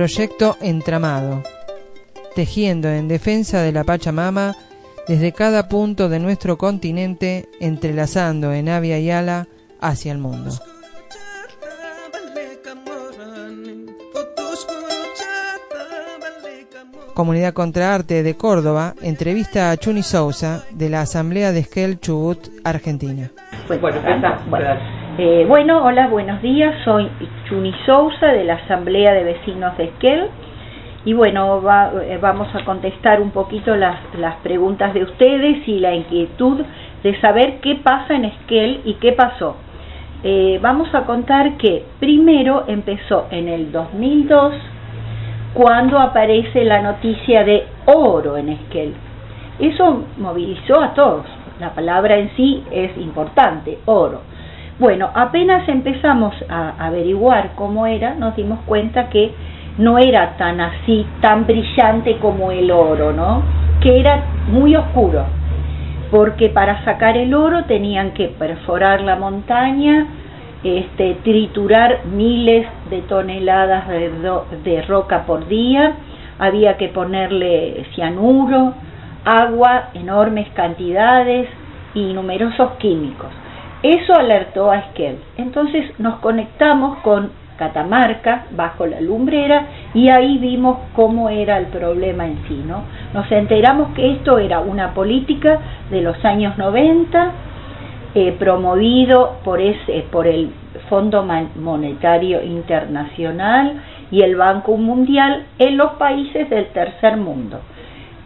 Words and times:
Proyecto 0.00 0.56
Entramado, 0.62 1.42
tejiendo 2.34 2.88
en 2.88 3.06
defensa 3.06 3.60
de 3.60 3.70
la 3.70 3.84
Pachamama 3.84 4.56
desde 5.06 5.32
cada 5.32 5.68
punto 5.68 6.08
de 6.08 6.18
nuestro 6.18 6.56
continente, 6.56 7.50
entrelazando 7.60 8.50
en 8.54 8.70
Avia 8.70 8.98
y 8.98 9.10
Ala 9.10 9.46
hacia 9.78 10.12
el 10.12 10.16
mundo. 10.16 10.52
Comunidad 17.12 17.52
Contra 17.52 17.94
Arte 17.94 18.22
de 18.22 18.36
Córdoba 18.38 18.94
entrevista 19.02 19.70
a 19.70 19.76
Chuni 19.76 20.02
Sousa 20.02 20.64
de 20.70 20.88
la 20.88 21.02
Asamblea 21.02 21.52
de 21.52 21.60
Esquel 21.60 22.00
Chubut, 22.00 22.48
Argentina. 22.64 23.30
Eh, 25.22 25.44
bueno, 25.46 25.84
hola, 25.84 26.06
buenos 26.06 26.40
días. 26.40 26.74
Soy 26.82 27.06
Chuni 27.44 27.74
Sousa 27.84 28.28
de 28.28 28.42
la 28.42 28.54
Asamblea 28.54 29.12
de 29.12 29.22
Vecinos 29.22 29.76
de 29.76 29.84
Esquel. 29.84 30.28
Y 31.04 31.12
bueno, 31.12 31.60
eh, 32.00 32.18
vamos 32.22 32.48
a 32.54 32.64
contestar 32.64 33.20
un 33.20 33.30
poquito 33.30 33.76
las, 33.76 33.98
las 34.16 34.36
preguntas 34.36 34.94
de 34.94 35.02
ustedes 35.02 35.68
y 35.68 35.78
la 35.78 35.94
inquietud 35.94 36.62
de 37.02 37.20
saber 37.20 37.60
qué 37.60 37.74
pasa 37.74 38.14
en 38.14 38.24
Esquel 38.24 38.80
y 38.86 38.94
qué 38.94 39.12
pasó. 39.12 39.56
Eh, 40.22 40.58
vamos 40.62 40.88
a 40.94 41.02
contar 41.02 41.58
que 41.58 41.84
primero 41.98 42.64
empezó 42.66 43.26
en 43.30 43.48
el 43.48 43.72
2002 43.72 44.54
cuando 45.52 45.98
aparece 45.98 46.64
la 46.64 46.80
noticia 46.80 47.44
de 47.44 47.66
oro 47.84 48.38
en 48.38 48.48
Esquel. 48.48 48.94
Eso 49.58 50.02
movilizó 50.16 50.80
a 50.80 50.94
todos. 50.94 51.26
La 51.60 51.74
palabra 51.74 52.16
en 52.16 52.34
sí 52.36 52.64
es 52.70 52.96
importante, 52.96 53.80
oro. 53.84 54.22
Bueno, 54.80 55.10
apenas 55.12 55.68
empezamos 55.68 56.34
a 56.48 56.72
averiguar 56.78 57.50
cómo 57.54 57.86
era, 57.86 58.14
nos 58.14 58.34
dimos 58.34 58.60
cuenta 58.60 59.10
que 59.10 59.30
no 59.76 59.98
era 59.98 60.38
tan 60.38 60.58
así, 60.58 61.04
tan 61.20 61.46
brillante 61.46 62.16
como 62.16 62.50
el 62.50 62.70
oro, 62.70 63.12
¿no? 63.12 63.42
Que 63.82 64.00
era 64.00 64.24
muy 64.48 64.74
oscuro, 64.74 65.26
porque 66.10 66.48
para 66.48 66.82
sacar 66.82 67.18
el 67.18 67.34
oro 67.34 67.64
tenían 67.64 68.12
que 68.12 68.28
perforar 68.28 69.02
la 69.02 69.16
montaña, 69.16 70.06
este, 70.64 71.18
triturar 71.24 72.06
miles 72.06 72.66
de 72.88 73.02
toneladas 73.02 73.86
de, 73.86 74.80
roca 74.88 75.26
por 75.26 75.46
día, 75.46 75.92
había 76.38 76.78
que 76.78 76.88
ponerle 76.88 77.84
cianuro, 77.94 78.72
agua, 79.26 79.90
enormes 79.92 80.48
cantidades 80.54 81.50
y 81.92 82.14
numerosos 82.14 82.70
químicos. 82.78 83.28
Eso 83.82 84.14
alertó 84.14 84.70
a 84.70 84.78
Esquel. 84.78 85.18
Entonces 85.36 85.98
nos 85.98 86.18
conectamos 86.20 86.98
con 86.98 87.30
Catamarca 87.56 88.46
bajo 88.52 88.86
la 88.86 89.00
lumbrera 89.00 89.66
y 89.92 90.08
ahí 90.08 90.38
vimos 90.38 90.78
cómo 90.94 91.28
era 91.28 91.58
el 91.58 91.66
problema 91.66 92.26
en 92.26 92.42
sí, 92.48 92.62
¿no? 92.66 92.84
Nos 93.12 93.30
enteramos 93.30 93.92
que 93.94 94.12
esto 94.12 94.38
era 94.38 94.60
una 94.60 94.94
política 94.94 95.60
de 95.90 96.00
los 96.00 96.24
años 96.24 96.56
90 96.56 97.32
eh, 98.14 98.34
promovido 98.38 99.36
por, 99.44 99.60
ese, 99.60 100.04
por 100.10 100.26
el 100.26 100.50
Fondo 100.88 101.22
Monetario 101.56 102.42
Internacional 102.42 103.82
y 104.10 104.22
el 104.22 104.36
Banco 104.36 104.76
Mundial 104.76 105.46
en 105.58 105.76
los 105.76 105.92
países 105.92 106.48
del 106.50 106.66
tercer 106.68 107.16
mundo, 107.18 107.60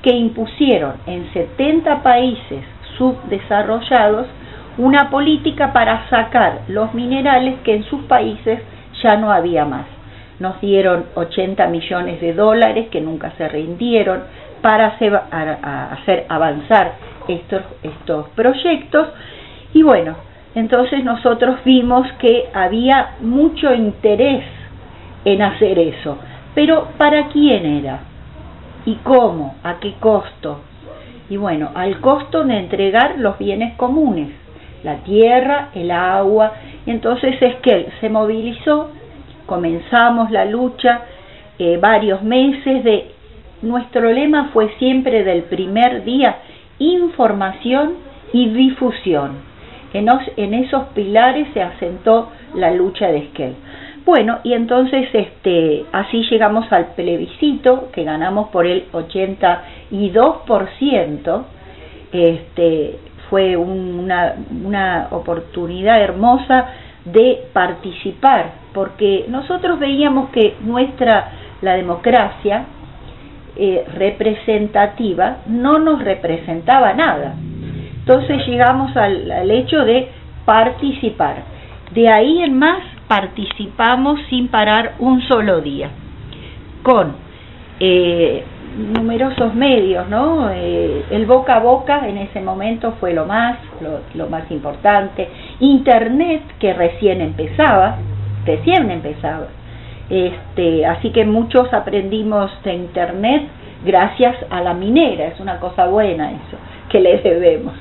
que 0.00 0.14
impusieron 0.14 0.94
en 1.06 1.30
70 1.32 2.02
países 2.02 2.64
subdesarrollados 2.96 4.26
una 4.78 5.10
política 5.10 5.72
para 5.72 6.08
sacar 6.08 6.62
los 6.68 6.94
minerales 6.94 7.60
que 7.64 7.74
en 7.74 7.84
sus 7.84 8.02
países 8.04 8.60
ya 9.02 9.16
no 9.16 9.30
había 9.30 9.64
más. 9.64 9.86
Nos 10.40 10.60
dieron 10.60 11.04
80 11.14 11.66
millones 11.68 12.20
de 12.20 12.32
dólares 12.32 12.88
que 12.90 13.00
nunca 13.00 13.32
se 13.36 13.48
rindieron 13.48 14.22
para 14.60 14.86
hacer, 14.86 16.26
avanzar 16.28 16.94
estos, 17.28 17.62
estos 17.82 18.28
proyectos 18.30 19.08
y 19.72 19.82
bueno, 19.82 20.16
entonces 20.54 21.04
nosotros 21.04 21.58
vimos 21.64 22.10
que 22.14 22.48
había 22.52 23.16
mucho 23.20 23.74
interés 23.74 24.44
en 25.24 25.42
hacer 25.42 25.78
eso. 25.78 26.18
Pero 26.54 26.88
¿para 26.96 27.28
quién 27.28 27.66
era? 27.66 28.00
¿Y 28.86 28.96
cómo? 28.96 29.56
¿A 29.62 29.80
qué 29.80 29.94
costo? 29.98 30.60
Y 31.28 31.36
bueno, 31.36 31.70
al 31.74 32.00
costo 32.00 32.44
de 32.44 32.56
entregar 32.58 33.16
los 33.18 33.38
bienes 33.38 33.74
comunes, 33.76 34.30
la 34.84 34.98
tierra, 34.98 35.70
el 35.74 35.90
agua. 35.90 36.52
Y 36.86 36.90
entonces 36.90 37.34
es 37.40 37.56
que 37.56 37.88
se 38.00 38.08
movilizó, 38.08 38.90
comenzamos 39.46 40.30
la 40.30 40.44
lucha 40.44 41.02
eh, 41.58 41.78
varios 41.80 42.22
meses 42.22 42.84
de... 42.84 43.10
Nuestro 43.62 44.12
lema 44.12 44.50
fue 44.52 44.74
siempre 44.78 45.24
del 45.24 45.44
primer 45.44 46.04
día 46.04 46.36
información 46.78 47.94
y 48.32 48.48
difusión 48.50 49.54
en, 49.94 50.54
esos 50.54 50.88
pilares 50.88 51.46
se 51.54 51.62
asentó 51.62 52.30
la 52.54 52.72
lucha 52.72 53.06
de 53.08 53.18
Esquel. 53.18 53.54
Bueno, 54.04 54.40
y 54.42 54.52
entonces 54.52 55.08
este, 55.12 55.84
así 55.92 56.24
llegamos 56.30 56.70
al 56.72 56.88
plebiscito, 56.94 57.90
que 57.92 58.02
ganamos 58.04 58.48
por 58.50 58.66
el 58.66 58.90
82%. 58.92 61.44
Este, 62.12 62.98
fue 63.34 63.56
una, 63.56 64.34
una 64.64 65.08
oportunidad 65.10 66.00
hermosa 66.00 66.68
de 67.04 67.48
participar, 67.52 68.52
porque 68.72 69.24
nosotros 69.26 69.80
veíamos 69.80 70.30
que 70.30 70.54
nuestra, 70.60 71.32
la 71.60 71.74
democracia 71.74 72.64
eh, 73.56 73.84
representativa, 73.92 75.38
no 75.46 75.80
nos 75.80 76.04
representaba 76.04 76.92
nada. 76.92 77.34
Entonces 77.98 78.46
llegamos 78.46 78.96
al, 78.96 79.50
hecho 79.50 79.84
de 79.84 80.10
participar. 80.44 81.42
De 81.92 82.08
ahí 82.08 82.40
en 82.40 82.56
más 82.56 82.84
participamos 83.08 84.20
sin 84.30 84.46
parar 84.46 84.94
un 85.00 85.20
solo 85.22 85.60
día, 85.60 85.90
con 86.84 87.16
eh, 87.80 88.44
numerosos 88.76 89.54
medios, 89.54 90.08
¿no? 90.08 90.50
Eh, 90.50 91.04
el 91.10 91.26
boca 91.26 91.56
a 91.56 91.60
boca 91.60 92.08
en 92.08 92.18
ese 92.18 92.40
momento 92.40 92.94
fue 93.00 93.12
lo 93.12 93.26
más, 93.26 93.58
lo, 94.14 94.28
más 94.28 94.50
importante. 94.50 95.28
Internet 95.60 96.42
que 96.58 96.72
recién 96.72 97.20
empezaba, 97.20 97.98
recién 98.44 98.90
empezaba. 98.90 99.46
Este, 100.10 100.84
así 100.86 101.10
que 101.10 101.24
muchos 101.24 101.72
aprendimos 101.72 102.50
de 102.62 102.74
Internet 102.74 103.44
gracias 103.84 104.36
a 104.50 104.60
la 104.60 104.74
minera, 104.74 105.26
es 105.26 105.40
una 105.40 105.58
cosa 105.60 105.86
buena 105.86 106.32
eso 106.32 106.58
que 106.88 107.00
le 107.00 107.18
debemos. 107.18 107.74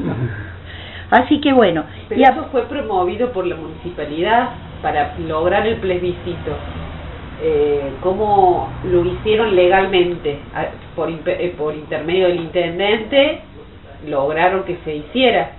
Así 1.12 1.40
que 1.42 1.54
bueno. 1.54 1.84
y 2.10 2.24
eso 2.24 2.48
fue 2.52 2.64
promovido 2.64 3.32
por 3.32 3.46
la 3.46 3.56
municipalidad 3.56 4.50
para 4.82 5.16
lograr 5.20 5.68
el 5.68 5.78
plebiscito. 5.78 6.52
Eh, 7.46 7.92
¿Cómo 8.02 8.70
lo 8.86 9.04
hicieron 9.06 9.54
legalmente? 9.54 10.40
Por, 10.96 11.12
eh, 11.12 11.54
por 11.58 11.76
intermedio 11.76 12.28
del 12.30 12.40
intendente 12.40 13.42
lograron 14.08 14.64
que 14.64 14.78
se 14.86 14.96
hiciera. 14.96 15.52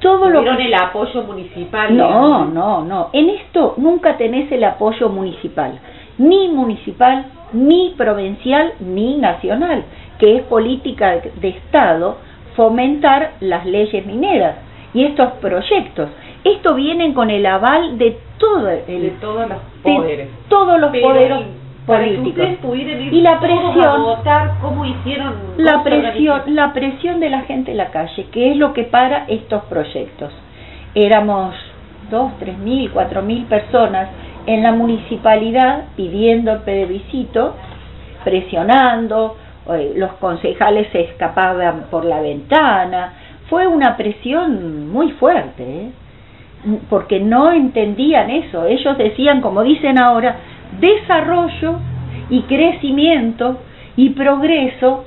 Todo 0.00 0.28
lo 0.28 0.42
el 0.42 0.74
apoyo 0.74 1.22
municipal? 1.22 1.96
No, 1.96 2.44
no, 2.44 2.84
no. 2.84 3.08
En 3.14 3.30
esto 3.30 3.74
nunca 3.78 4.18
tenés 4.18 4.52
el 4.52 4.64
apoyo 4.64 5.08
municipal, 5.08 5.80
ni 6.18 6.48
municipal, 6.48 7.24
ni 7.54 7.94
provincial, 7.96 8.74
ni 8.80 9.16
nacional, 9.16 9.82
que 10.18 10.36
es 10.36 10.42
política 10.42 11.22
de 11.40 11.48
Estado 11.48 12.18
fomentar 12.54 13.32
las 13.40 13.64
leyes 13.64 14.04
mineras 14.04 14.56
y 14.92 15.04
estos 15.04 15.32
proyectos. 15.40 16.10
Esto 16.44 16.74
vienen 16.74 17.14
con 17.14 17.30
el 17.30 17.46
aval 17.46 17.96
de 17.96 18.18
todo 18.38 18.68
el, 18.68 19.12
todos 19.20 19.48
los 19.48 19.58
poderes, 19.82 20.28
todos 20.48 20.80
los 20.80 20.90
poderes 20.90 21.44
políticos. 21.86 22.46
y 22.64 23.20
la 23.20 23.38
presión. 23.38 24.02
votar 24.02 24.54
cómo 24.60 24.84
hicieron 24.84 25.34
la 25.56 25.82
presión 25.82 26.42
la 26.46 26.72
presión 26.72 27.20
de 27.20 27.30
la 27.30 27.42
gente 27.42 27.70
en 27.70 27.76
la 27.76 27.90
calle 27.90 28.26
que 28.32 28.50
es 28.50 28.56
lo 28.56 28.72
que 28.72 28.84
para 28.84 29.24
estos 29.28 29.64
proyectos. 29.64 30.32
Éramos 30.94 31.54
dos 32.10 32.32
tres 32.38 32.58
mil 32.58 32.90
cuatro 32.90 33.22
mil 33.22 33.44
personas 33.44 34.08
en 34.46 34.62
la 34.62 34.72
municipalidad 34.72 35.84
pidiendo 35.96 36.52
el 36.52 36.60
plebiscito 36.60 37.54
presionando 38.24 39.36
eh, 39.68 39.94
los 39.96 40.12
concejales 40.14 40.88
se 40.92 41.00
escapaban 41.00 41.86
por 41.90 42.04
la 42.04 42.20
ventana, 42.20 43.14
fue 43.48 43.66
una 43.66 43.96
presión 43.96 44.88
muy 44.88 45.12
fuerte, 45.12 45.62
¿eh? 45.62 45.90
Porque 46.88 47.20
no 47.20 47.52
entendían 47.52 48.30
eso, 48.30 48.66
ellos 48.66 48.98
decían, 48.98 49.40
como 49.40 49.62
dicen 49.62 49.98
ahora, 49.98 50.36
desarrollo 50.80 51.78
y 52.30 52.42
crecimiento 52.42 53.60
y 53.96 54.10
progreso, 54.10 55.04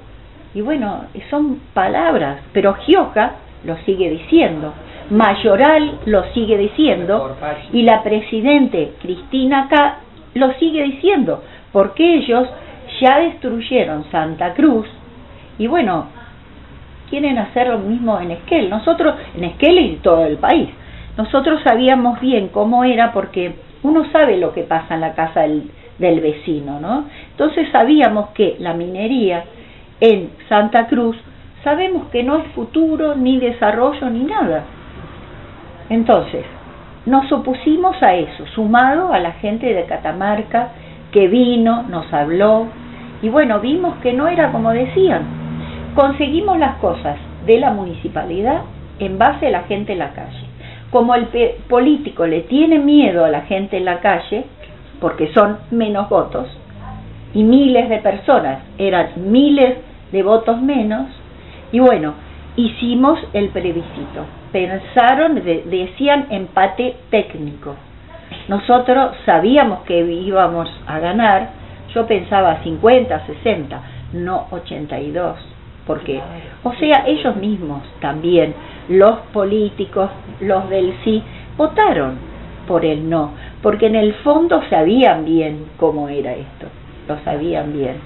y 0.53 0.61
bueno, 0.61 1.05
son 1.29 1.59
palabras, 1.73 2.41
pero 2.53 2.73
Gioca 2.75 3.33
lo 3.65 3.77
sigue 3.85 4.09
diciendo, 4.09 4.73
Mayoral 5.09 5.99
lo 6.05 6.23
sigue 6.33 6.57
diciendo, 6.57 7.35
y 7.73 7.83
la 7.83 8.03
presidente 8.03 8.93
Cristina 9.01 9.63
acá 9.63 9.99
lo 10.35 10.53
sigue 10.53 10.83
diciendo, 10.83 11.43
porque 11.71 12.15
ellos 12.15 12.47
ya 13.01 13.19
destruyeron 13.19 14.05
Santa 14.11 14.53
Cruz. 14.53 14.87
Y 15.57 15.67
bueno, 15.67 16.07
quieren 17.09 17.37
hacer 17.37 17.67
lo 17.67 17.79
mismo 17.79 18.19
en 18.19 18.31
Esquel. 18.31 18.69
Nosotros, 18.69 19.15
en 19.35 19.43
Esquel 19.45 19.79
y 19.79 19.95
todo 19.97 20.25
el 20.25 20.37
país, 20.37 20.69
nosotros 21.19 21.59
sabíamos 21.65 22.21
bien 22.21 22.47
cómo 22.47 22.85
era 22.85 23.11
porque 23.11 23.53
uno 23.83 24.09
sabe 24.09 24.37
lo 24.37 24.53
que 24.53 24.63
pasa 24.63 24.95
en 24.95 25.01
la 25.01 25.15
casa 25.15 25.41
del, 25.41 25.69
vecino, 25.99 26.79
¿no? 26.79 27.07
Entonces 27.31 27.67
sabíamos 27.73 28.29
que 28.29 28.55
la 28.59 28.73
minería 28.73 29.43
en 29.99 30.29
Santa 30.47 30.87
Cruz, 30.87 31.17
sabemos 31.61 32.07
que 32.07 32.23
no 32.23 32.37
es 32.37 32.45
futuro, 32.53 33.15
ni 33.15 33.37
desarrollo, 33.37 34.09
ni 34.09 34.23
nada. 34.23 34.63
Entonces, 35.89 36.45
nos 37.05 37.29
opusimos 37.33 38.01
a 38.01 38.13
eso, 38.15 38.45
sumado 38.55 39.11
a 39.11 39.19
la 39.19 39.33
gente 39.33 39.73
de 39.73 39.83
Catamarca 39.87 40.69
que 41.11 41.27
vino, 41.27 41.83
nos 41.83 42.13
habló, 42.13 42.67
y 43.21 43.27
bueno, 43.27 43.59
vimos 43.59 43.97
que 43.97 44.13
no 44.13 44.29
era 44.29 44.53
como 44.53 44.71
decían. 44.71 45.23
Conseguimos 45.95 46.57
las 46.57 46.77
cosas 46.77 47.17
de 47.45 47.59
la 47.59 47.71
municipalidad 47.71 48.61
en 48.99 49.17
base 49.17 49.47
a 49.47 49.51
la 49.51 49.63
gente 49.63 49.91
en 49.91 49.99
la 49.99 50.13
calle. 50.13 50.48
Como 50.91 51.13
el 51.13 51.27
político 51.67 52.25
le 52.25 52.41
tiene 52.41 52.79
miedo 52.79 53.25
a 53.25 53.29
la 53.29 53.41
gente 53.41 53.77
en 53.77 53.85
la 53.85 53.99
calle, 53.99 54.45
porque 54.99 55.31
son 55.33 55.59
menos 55.71 56.09
votos, 56.09 56.47
y 57.33 57.43
miles 57.43 57.89
de 57.89 57.99
personas, 57.99 58.63
eran 58.77 59.09
miles 59.31 59.77
de 60.11 60.23
votos 60.23 60.59
menos, 60.61 61.07
y 61.71 61.79
bueno, 61.79 62.15
hicimos 62.55 63.19
el 63.33 63.49
plebiscito. 63.49 64.25
Pensaron, 64.51 65.35
decían 65.35 66.25
empate 66.31 66.95
técnico. 67.11 67.75
Nosotros 68.47 69.11
sabíamos 69.25 69.81
que 69.81 69.99
íbamos 69.99 70.69
a 70.87 70.99
ganar, 70.99 71.49
yo 71.93 72.07
pensaba 72.07 72.63
50, 72.63 73.27
60, 73.27 73.81
no 74.13 74.47
82, 74.49 75.37
porque, 75.85 76.21
o 76.63 76.73
sea, 76.73 77.03
ellos 77.07 77.35
mismos 77.35 77.83
también, 77.99 78.53
los 78.89 79.19
políticos, 79.33 80.09
los 80.39 80.69
del 80.69 80.93
sí, 81.03 81.23
votaron 81.57 82.17
por 82.67 82.85
el 82.85 83.09
no, 83.09 83.31
porque 83.61 83.87
en 83.87 83.95
el 83.95 84.13
fondo 84.15 84.61
sabían 84.69 85.25
bien 85.25 85.65
cómo 85.77 86.09
era 86.09 86.33
esto, 86.33 86.67
lo 87.07 87.17
sabían 87.23 87.73
bien 87.73 87.97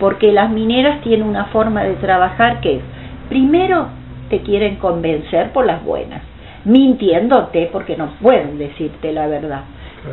porque 0.00 0.32
las 0.32 0.50
mineras 0.50 1.02
tienen 1.02 1.28
una 1.28 1.44
forma 1.46 1.84
de 1.84 1.94
trabajar 1.96 2.60
que 2.62 2.76
es, 2.76 2.82
primero 3.28 3.88
te 4.30 4.40
quieren 4.40 4.76
convencer 4.76 5.52
por 5.52 5.66
las 5.66 5.84
buenas, 5.84 6.22
mintiéndote 6.64 7.68
porque 7.70 7.96
no 7.96 8.08
pueden 8.20 8.58
decirte 8.58 9.12
la 9.12 9.26
verdad. 9.26 9.60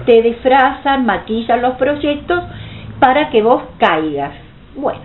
Te 0.05 0.21
disfrazan, 0.21 1.05
maquillan 1.05 1.61
los 1.61 1.75
proyectos 1.75 2.43
para 2.99 3.29
que 3.29 3.41
vos 3.41 3.63
caigas. 3.77 4.33
Bueno, 4.75 4.99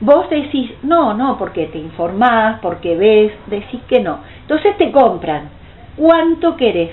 vos 0.00 0.28
decís, 0.30 0.72
no, 0.82 1.14
no, 1.14 1.38
porque 1.38 1.66
te 1.66 1.78
informás, 1.78 2.60
porque 2.60 2.96
ves, 2.96 3.32
decís 3.46 3.80
que 3.88 4.00
no. 4.00 4.20
Entonces 4.42 4.76
te 4.76 4.90
compran. 4.92 5.48
¿Cuánto 5.96 6.56
querés? 6.56 6.90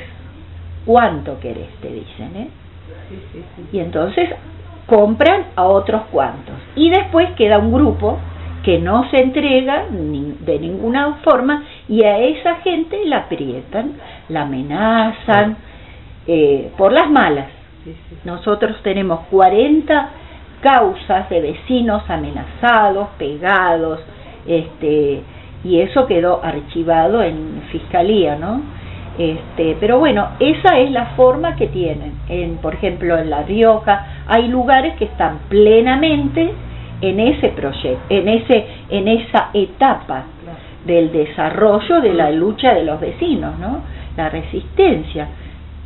¿Cuánto 0.86 1.40
querés? 1.40 1.70
Te 1.82 1.90
dicen, 1.90 2.36
¿eh? 2.36 2.48
Y 3.72 3.80
entonces 3.80 4.30
compran 4.86 5.48
a 5.56 5.64
otros 5.64 6.04
cuantos. 6.12 6.56
Y 6.76 6.90
después 6.90 7.32
queda 7.32 7.60
un 7.60 7.74
grupo 7.74 8.20
que 8.64 8.80
no 8.80 9.10
se 9.10 9.18
entrega 9.18 9.86
de 9.90 10.60
ninguna 10.60 11.16
forma 11.24 11.64
y 11.90 12.04
a 12.04 12.18
esa 12.20 12.56
gente 12.58 13.06
la 13.06 13.18
aprietan, 13.18 13.94
la 14.30 14.44
amenazan 14.44 15.58
eh, 16.26 16.72
por 16.78 16.94
las 16.94 17.10
malas. 17.10 17.48
Nosotros 18.24 18.78
tenemos 18.82 19.26
40 19.30 20.10
causas 20.64 21.30
de 21.30 21.42
vecinos 21.42 22.10
amenazados, 22.10 23.10
pegados, 23.18 24.00
este, 24.48 25.22
y 25.64 25.82
eso 25.82 26.08
quedó 26.08 26.44
archivado 26.44 27.22
en 27.22 27.64
fiscalía, 27.70 28.38
¿no? 28.38 28.62
Este, 29.18 29.78
pero 29.80 30.00
bueno, 30.00 30.30
esa 30.40 30.80
es 30.80 30.90
la 30.92 31.08
forma 31.18 31.56
que 31.58 31.68
tienen. 31.68 32.14
En, 32.30 32.58
por 32.58 32.74
ejemplo, 32.74 33.18
en 33.18 33.30
La 33.30 33.44
Rioja 33.44 34.24
hay 34.28 34.48
lugares 34.48 34.96
que 34.96 35.06
están 35.06 35.40
plenamente 35.50 36.52
en 37.02 37.20
ese 37.20 37.50
proyecto, 37.50 38.02
en 38.10 38.28
ese, 38.30 38.66
en 38.90 39.08
esa 39.10 39.50
etapa 39.54 40.24
del 40.86 41.12
desarrollo 41.12 42.02
de 42.02 42.14
la 42.14 42.32
lucha 42.32 42.74
de 42.74 42.86
los 42.86 43.00
vecinos, 43.00 43.60
¿no? 43.60 43.82
La 44.16 44.30
resistencia. 44.30 45.28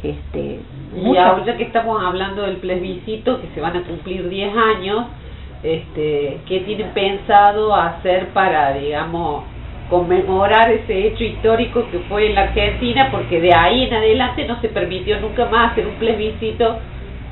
Este, 0.04 0.60
y 0.96 1.18
ahora 1.18 1.58
que 1.58 1.64
estamos 1.64 2.02
hablando 2.02 2.44
del 2.44 2.58
plebiscito, 2.58 3.42
que 3.42 3.48
se 3.54 3.62
van 3.62 3.76
a 3.76 3.84
cumplir 3.84 4.30
10 4.30 4.56
años, 4.56 5.06
este, 5.64 6.40
¿qué 6.48 6.60
tienen 6.62 6.92
pensado 6.94 7.76
hacer 7.76 8.28
para, 8.30 8.74
digamos, 8.74 9.44
conmemorar 9.90 10.72
ese 10.72 11.08
hecho 11.08 11.24
histórico 11.24 11.86
que 11.92 12.00
fue 12.10 12.28
en 12.28 12.36
la 12.36 12.42
Argentina, 12.42 13.10
porque 13.12 13.40
de 13.40 13.54
ahí 13.54 13.84
en 13.84 13.94
adelante 13.94 14.46
no 14.46 14.60
se 14.62 14.70
permitió 14.70 15.20
nunca 15.20 15.46
más 15.46 15.72
hacer 15.72 15.88
un 15.88 15.96
plebiscito 15.96 16.78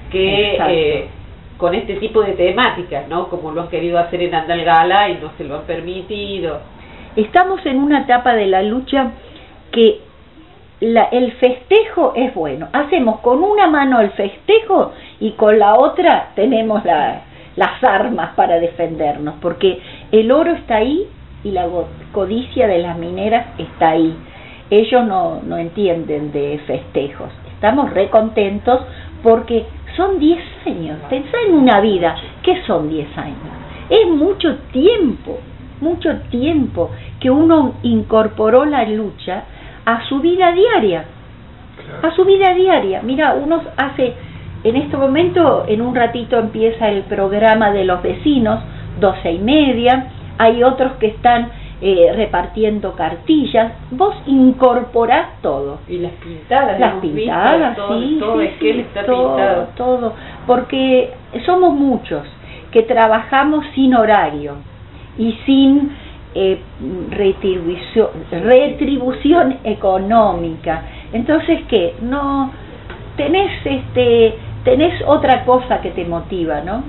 que 0.09 0.57
eh, 0.69 1.07
con 1.57 1.73
este 1.75 1.95
tipo 1.95 2.21
de 2.21 2.33
temáticas, 2.33 3.07
¿no? 3.07 3.29
Como 3.29 3.51
lo 3.51 3.61
han 3.61 3.69
querido 3.69 3.99
hacer 3.99 4.21
en 4.21 4.35
Andalgala 4.35 5.09
y 5.09 5.15
no 5.15 5.31
se 5.37 5.43
lo 5.43 5.57
han 5.57 5.63
permitido. 5.63 6.61
Estamos 7.15 7.65
en 7.65 7.77
una 7.79 8.01
etapa 8.01 8.33
de 8.35 8.47
la 8.47 8.61
lucha 8.61 9.11
que 9.71 9.99
la, 10.81 11.05
el 11.05 11.31
festejo 11.33 12.13
es 12.15 12.33
bueno. 12.33 12.67
Hacemos 12.73 13.19
con 13.19 13.43
una 13.43 13.67
mano 13.67 14.01
el 14.01 14.11
festejo 14.11 14.91
y 15.19 15.31
con 15.31 15.57
la 15.57 15.75
otra 15.75 16.31
tenemos 16.35 16.83
la, 16.85 17.21
las 17.55 17.83
armas 17.83 18.31
para 18.35 18.59
defendernos, 18.59 19.35
porque 19.41 19.79
el 20.11 20.31
oro 20.31 20.51
está 20.51 20.77
ahí 20.77 21.07
y 21.43 21.51
la 21.51 21.67
codicia 22.11 22.67
de 22.67 22.79
las 22.79 22.97
mineras 22.97 23.47
está 23.57 23.89
ahí. 23.89 24.15
Ellos 24.69 25.05
no, 25.05 25.41
no 25.43 25.57
entienden 25.57 26.31
de 26.31 26.59
festejos. 26.65 27.29
Estamos 27.53 27.93
recontentos 27.93 28.81
porque 29.23 29.65
son 29.95 30.19
10 30.19 30.39
años. 30.65 30.99
Pensá 31.09 31.37
en 31.47 31.53
una 31.53 31.79
vida. 31.79 32.15
¿Qué 32.43 32.61
son 32.65 32.89
10 32.89 33.17
años? 33.17 33.37
Es 33.89 34.07
mucho 34.07 34.55
tiempo, 34.71 35.37
mucho 35.79 36.17
tiempo 36.31 36.89
que 37.19 37.29
uno 37.29 37.75
incorporó 37.83 38.65
la 38.65 38.83
lucha 38.85 39.45
a 39.85 40.03
su 40.07 40.19
vida 40.19 40.51
diaria. 40.51 41.05
A 42.01 42.11
su 42.15 42.25
vida 42.25 42.53
diaria. 42.53 43.01
Mira, 43.03 43.35
uno 43.35 43.61
hace, 43.77 44.13
en 44.63 44.75
este 44.75 44.97
momento, 44.97 45.65
en 45.67 45.81
un 45.81 45.95
ratito 45.95 46.37
empieza 46.37 46.89
el 46.89 47.03
programa 47.03 47.71
de 47.71 47.85
los 47.85 48.01
vecinos, 48.01 48.59
doce 48.99 49.31
y 49.31 49.39
media, 49.39 50.07
hay 50.37 50.63
otros 50.63 50.93
que 50.93 51.07
están 51.07 51.51
eh, 51.81 52.13
repartiendo 52.15 52.93
cartillas, 52.95 53.73
vos 53.91 54.15
incorporás 54.25 55.41
todo. 55.41 55.79
Y 55.87 55.99
las 55.99 56.13
pintadas, 56.13 56.79
las 56.79 56.95
pintadas, 56.95 57.75
todo, 57.75 57.99
sí, 57.99 58.17
todo, 58.19 58.41
está 58.41 59.05
todo, 59.05 59.67
todo, 59.75 60.13
porque 60.47 61.13
somos 61.45 61.73
muchos 61.73 62.23
que 62.71 62.83
trabajamos 62.83 63.65
sin 63.75 63.93
horario 63.93 64.55
y 65.17 65.33
sin 65.45 65.91
eh, 66.35 66.59
retribución, 67.11 68.09
retribución 68.29 69.57
económica. 69.63 70.83
Entonces, 71.13 71.61
¿qué? 71.69 71.95
No 72.01 72.51
tenés 73.15 73.51
este 73.65 74.35
tenés 74.65 75.01
otra 75.05 75.45
cosa 75.45 75.79
que 75.79 75.91
te 75.91 76.03
motiva, 76.05 76.61
¿no? 76.61 76.83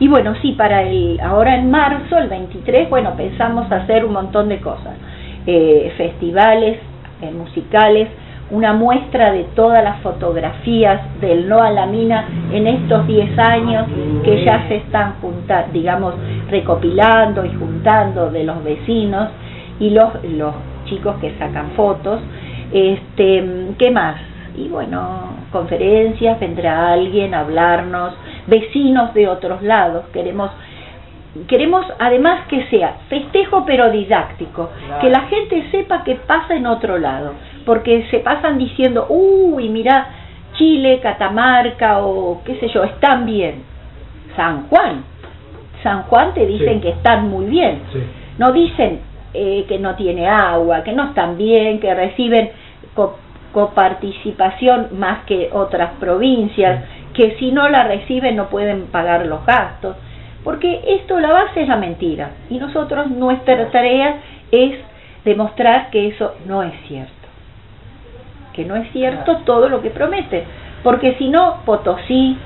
Y 0.00 0.08
bueno, 0.08 0.34
sí, 0.40 0.52
para 0.52 0.82
el, 0.82 1.20
ahora 1.20 1.56
en 1.56 1.70
marzo, 1.70 2.16
el 2.16 2.28
23, 2.28 2.88
bueno, 2.88 3.14
pensamos 3.16 3.70
hacer 3.70 4.04
un 4.04 4.12
montón 4.12 4.48
de 4.48 4.60
cosas. 4.60 4.96
Eh, 5.44 5.92
festivales 5.96 6.78
eh, 7.20 7.30
musicales, 7.32 8.08
una 8.50 8.72
muestra 8.72 9.32
de 9.32 9.44
todas 9.54 9.84
las 9.84 10.00
fotografías 10.00 11.00
del 11.20 11.48
No 11.48 11.62
a 11.62 11.70
la 11.70 11.86
Mina 11.86 12.26
en 12.52 12.66
estos 12.66 13.06
10 13.06 13.38
años 13.38 13.86
que 14.24 14.44
ya 14.44 14.66
se 14.68 14.76
están 14.76 15.14
juntando, 15.20 15.72
digamos, 15.72 16.14
recopilando 16.50 17.44
y 17.44 17.54
juntando 17.54 18.30
de 18.30 18.44
los 18.44 18.62
vecinos 18.64 19.28
y 19.78 19.90
los, 19.90 20.24
los 20.24 20.54
chicos 20.86 21.16
que 21.20 21.36
sacan 21.38 21.72
fotos. 21.72 22.20
Este, 22.72 23.74
¿Qué 23.78 23.90
más? 23.90 24.16
Y 24.56 24.68
bueno, 24.68 25.36
conferencias, 25.52 26.40
vendrá 26.40 26.92
alguien 26.92 27.34
a 27.34 27.40
hablarnos, 27.40 28.14
vecinos 28.46 29.14
de 29.14 29.28
otros 29.28 29.62
lados, 29.62 30.06
queremos 30.12 30.50
queremos 31.46 31.86
además 31.98 32.46
que 32.48 32.66
sea 32.68 32.96
festejo 33.08 33.64
pero 33.64 33.90
didáctico, 33.90 34.70
que 35.00 35.10
la 35.10 35.20
gente 35.22 35.70
sepa 35.70 36.02
que 36.02 36.16
pasa 36.16 36.54
en 36.54 36.66
otro 36.66 36.98
lado, 36.98 37.34
porque 37.64 38.06
se 38.10 38.20
pasan 38.20 38.58
diciendo, 38.58 39.06
uy, 39.08 39.68
mira, 39.68 40.08
Chile, 40.54 41.00
Catamarca 41.00 41.98
o 41.98 42.42
qué 42.44 42.56
sé 42.56 42.68
yo, 42.68 42.84
están 42.84 43.26
bien. 43.26 43.62
San 44.36 44.68
Juan, 44.68 45.04
San 45.82 46.04
Juan 46.04 46.34
te 46.34 46.46
dicen 46.46 46.80
que 46.80 46.90
están 46.90 47.28
muy 47.28 47.46
bien, 47.46 47.80
no 48.38 48.52
dicen 48.52 49.00
eh, 49.34 49.64
que 49.68 49.78
no 49.78 49.94
tiene 49.96 50.28
agua, 50.28 50.82
que 50.84 50.92
no 50.92 51.08
están 51.08 51.36
bien, 51.36 51.80
que 51.80 51.94
reciben 51.94 52.50
coparticipación 53.52 54.88
más 54.98 55.24
que 55.24 55.50
otras 55.52 55.92
provincias 55.98 56.84
que 57.14 57.36
si 57.38 57.50
no 57.50 57.68
la 57.68 57.84
reciben 57.84 58.36
no 58.36 58.48
pueden 58.48 58.86
pagar 58.86 59.26
los 59.26 59.44
gastos, 59.44 59.96
porque 60.44 60.82
esto 60.86 61.18
la 61.18 61.32
base 61.32 61.62
es 61.62 61.68
la 61.68 61.76
mentira. 61.76 62.30
Y 62.48 62.58
nosotros 62.58 63.10
nuestra 63.10 63.70
tarea 63.70 64.20
es 64.52 64.78
demostrar 65.24 65.90
que 65.90 66.08
eso 66.08 66.36
no 66.46 66.62
es 66.62 66.72
cierto, 66.86 67.17
que 68.58 68.64
no 68.64 68.74
es 68.74 68.90
cierto 68.90 69.36
todo 69.44 69.68
lo 69.68 69.80
que 69.80 69.90
promete, 69.90 70.42
porque 70.82 71.14
si 71.16 71.28
no 71.28 71.58
Potosí, 71.64 72.36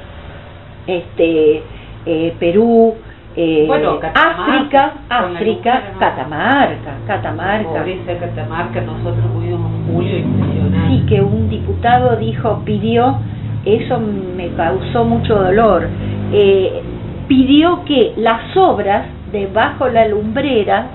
este, 0.87 1.63
eh, 2.05 2.35
Perú, 2.39 2.95
eh, 3.35 3.65
Bueno, 3.67 3.99
África, 4.13 4.93
África. 5.09 5.83
Catamarca, 5.99 6.97
Catamarca. 7.07 7.79
Pobreza 7.79 8.13
de 8.13 8.19
Catamarca, 8.19 8.83
nosotros 8.83 9.25
tuvimos 9.33 9.73
un 9.73 9.95
julio 9.95 10.19
impresionante. 10.19 10.89
Sí, 10.89 11.07
que 11.09 11.23
un 11.23 11.49
diputado 11.49 12.17
dijo, 12.17 12.61
pidió, 12.67 13.17
eso 13.65 13.99
me 14.37 14.49
causó 14.51 15.07
mucho 15.07 15.35
dolor, 15.35 15.89
eh, 16.31 16.83
pidió 17.27 17.87
que 17.87 18.13
las 18.19 18.55
obras 18.55 19.07
debajo 19.33 19.89
la 19.89 20.09
lumbrera 20.09 20.89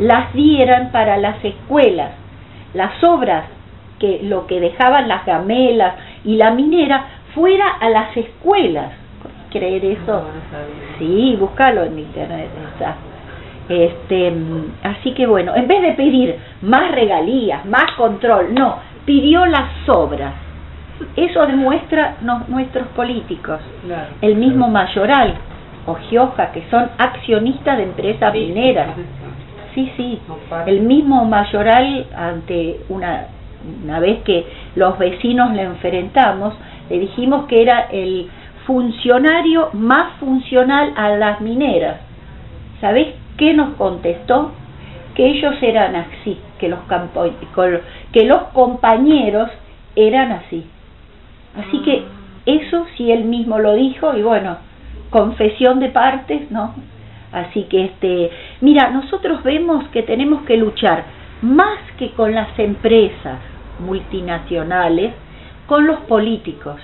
las 0.00 0.32
dieran 0.32 0.90
para 0.90 1.16
las 1.16 1.44
escuelas. 1.44 2.10
Las 2.74 3.04
obras, 3.04 3.44
que 3.98 4.20
lo 4.22 4.46
que 4.46 4.60
dejaban 4.60 5.08
las 5.08 5.24
gamelas 5.26 5.94
y 6.24 6.36
la 6.36 6.50
minera, 6.50 7.04
fuera 7.34 7.68
a 7.80 7.88
las 7.88 8.16
escuelas. 8.16 8.92
¿Creer 9.50 9.84
eso? 9.84 10.24
Sí, 10.98 11.36
búscalo 11.38 11.84
en 11.84 11.98
internet. 11.98 12.48
Está. 12.74 12.96
Este, 13.68 14.32
así 14.82 15.12
que 15.12 15.26
bueno, 15.26 15.54
en 15.54 15.68
vez 15.68 15.82
de 15.82 15.92
pedir 15.92 16.36
más 16.62 16.90
regalías, 16.90 17.64
más 17.66 17.92
control, 17.96 18.54
no, 18.54 18.76
pidió 19.04 19.44
las 19.46 19.88
obras. 19.88 20.34
Eso 21.16 21.46
demuestra 21.46 22.16
nuestros 22.48 22.88
políticos. 22.88 23.60
Claro. 23.86 24.08
El 24.20 24.36
mismo 24.36 24.68
Mayoral 24.68 25.34
o 25.86 25.94
Gioja, 25.94 26.50
que 26.52 26.64
son 26.70 26.90
accionistas 26.98 27.76
de 27.78 27.84
empresas 27.84 28.32
mineras. 28.32 28.88
sí, 29.74 29.92
Sí. 29.96 30.20
El 30.66 30.80
mismo 30.80 31.24
Mayoral, 31.24 32.06
ante 32.16 32.80
una, 32.88 33.26
una 33.84 34.00
vez 34.00 34.22
que 34.24 34.46
los 34.76 34.98
vecinos 34.98 35.52
le 35.52 35.62
enfrentamos, 35.62 36.54
le 36.90 36.98
dijimos 36.98 37.46
que 37.46 37.62
era 37.62 37.80
el 37.90 38.28
funcionario 38.66 39.70
más 39.72 40.14
funcional 40.18 40.92
a 40.96 41.10
las 41.10 41.40
mineras. 41.40 42.00
¿Sabés 42.80 43.08
qué 43.36 43.54
nos 43.54 43.74
contestó? 43.76 44.52
Que 45.14 45.26
ellos 45.26 45.54
eran 45.62 45.96
así, 45.96 46.38
que 46.58 46.68
los, 46.68 46.80
campo- 46.88 47.30
que 48.12 48.24
los 48.24 48.42
compañeros 48.52 49.48
eran 49.96 50.32
así. 50.32 50.64
Así 51.56 51.82
que 51.82 52.04
eso 52.46 52.86
sí 52.96 53.10
él 53.10 53.24
mismo 53.24 53.58
lo 53.58 53.74
dijo 53.74 54.16
y 54.16 54.22
bueno, 54.22 54.58
confesión 55.10 55.80
de 55.80 55.88
partes, 55.88 56.50
¿no? 56.50 56.74
Así 57.32 57.64
que 57.64 57.86
este, 57.86 58.30
mira, 58.60 58.90
nosotros 58.90 59.42
vemos 59.42 59.86
que 59.88 60.02
tenemos 60.02 60.42
que 60.42 60.56
luchar 60.56 61.04
más 61.42 61.78
que 61.98 62.10
con 62.12 62.34
las 62.34 62.56
empresas 62.58 63.38
multinacionales, 63.78 65.12
con 65.66 65.86
los 65.86 66.00
políticos. 66.00 66.80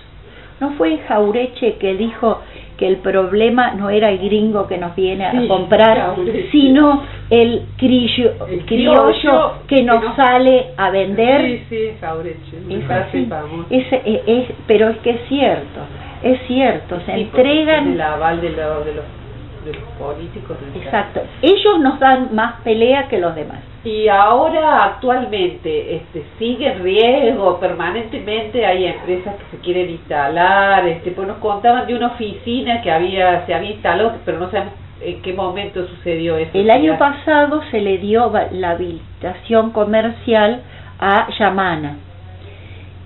¿No 0.61 0.71
fue 0.73 0.99
Jaureche 1.09 1.77
que 1.79 1.95
dijo 1.95 2.41
que 2.77 2.87
el 2.87 2.97
problema 2.99 3.73
no 3.73 3.91
era 3.91 4.11
el 4.11 4.19
gringo 4.19 4.67
que 4.67 4.79
nos 4.79 4.95
viene 4.95 5.27
a 5.27 5.49
comprar, 5.49 5.97
Jaureche. 6.15 6.49
sino 6.51 7.03
el, 7.31 7.63
criollo, 7.77 8.33
El 8.49 8.65
criollo 8.65 9.03
criollo 9.13 9.53
que 9.67 9.77
que 9.77 9.83
nos 9.83 10.03
no- 10.03 10.17
sale 10.17 10.67
a 10.77 10.91
vender? 10.91 11.41
Sí, 11.43 11.65
sí, 11.71 11.91
Jaureche, 12.01 12.57
Es 12.71 12.85
parece 12.85 13.19
así. 13.19 13.27
famoso. 13.27 13.67
Es, 13.71 13.87
es- 13.93 14.21
es- 14.27 14.51
pero 14.67 14.89
es 14.89 14.99
que 14.99 15.11
es 15.11 15.21
cierto, 15.29 15.81
es 16.23 16.41
cierto, 16.47 17.01
se 17.01 17.15
Sí, 17.15 17.21
entregan... 17.23 17.93
el 17.93 18.01
aval 18.01 18.41
de, 18.41 18.51
de 18.51 18.57
los, 18.57 18.85
de 18.87 19.73
los 19.75 19.83
políticos. 19.99 20.57
Exacto, 20.77 21.21
ellos 21.43 21.81
nos 21.81 21.99
dan 22.01 22.35
más 22.35 22.61
pelea 22.63 23.09
que 23.09 23.19
los 23.19 23.35
demás. 23.35 23.61
Y 23.85 24.09
ahora 24.09 24.83
actualmente 24.85 25.97
este, 25.97 26.25
sigue 26.39 26.73
en 26.73 26.83
riesgo 26.83 27.61
permanentemente, 27.61 28.65
hay 28.65 28.87
empresas 28.87 29.35
que 29.37 29.57
se 29.57 29.63
quieren 29.63 29.91
instalar, 29.91 30.89
este, 30.89 31.11
pues 31.11 31.29
nos 31.29 31.37
contaban 31.37 31.87
de 31.87 31.95
una 31.95 32.07
oficina 32.09 32.81
que 32.81 32.91
había 32.91 33.45
se 33.45 33.53
había 33.53 33.73
instalado, 33.73 34.15
pero 34.25 34.39
no 34.39 34.51
sabemos 34.51 34.73
en 35.03 35.21
qué 35.21 35.35
momento 35.35 35.87
sucedió 35.87 36.39
eso. 36.39 36.51
El 36.55 36.71
año 36.71 36.97
pasado 36.97 37.61
se 37.71 37.81
le 37.83 37.99
dio 37.99 38.33
la 38.53 38.71
habilitación 38.71 39.71
comercial 39.73 40.63
a 40.99 41.29
Yamana. 41.39 41.99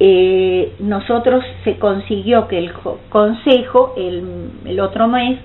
Eh, 0.00 0.74
nosotros 0.78 1.44
se 1.64 1.76
consiguió 1.78 2.46
que 2.46 2.58
el 2.58 2.72
jo- 2.72 3.00
consejo 3.08 3.94
el, 3.96 4.22
el 4.64 4.78
otro 4.78 5.08
mes 5.08 5.40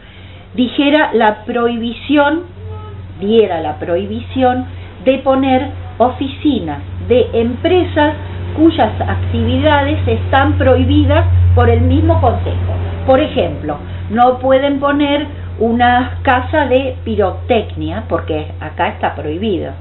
dijera 0.53 1.09
la 1.13 1.43
prohibición, 1.43 2.43
diera 3.19 3.61
la 3.61 3.79
prohibición 3.79 4.67
de 5.05 5.17
poner 5.19 5.69
oficinas 5.97 6.79
de 7.07 7.29
empresas 7.33 8.15
cuyas 8.55 8.91
actividades 9.01 10.07
están 10.07 10.57
prohibidas 10.57 11.25
por 11.55 11.69
el 11.69 11.81
mismo 11.81 12.19
consejo. 12.21 12.73
Por 13.05 13.19
ejemplo, 13.19 13.77
no 14.09 14.39
pueden 14.39 14.79
poner 14.79 15.27
una 15.59 16.19
casa 16.23 16.65
de 16.67 16.95
pirotecnia 17.03 18.03
porque 18.07 18.47
acá 18.59 18.89
está 18.89 19.15
prohibido. 19.15 19.71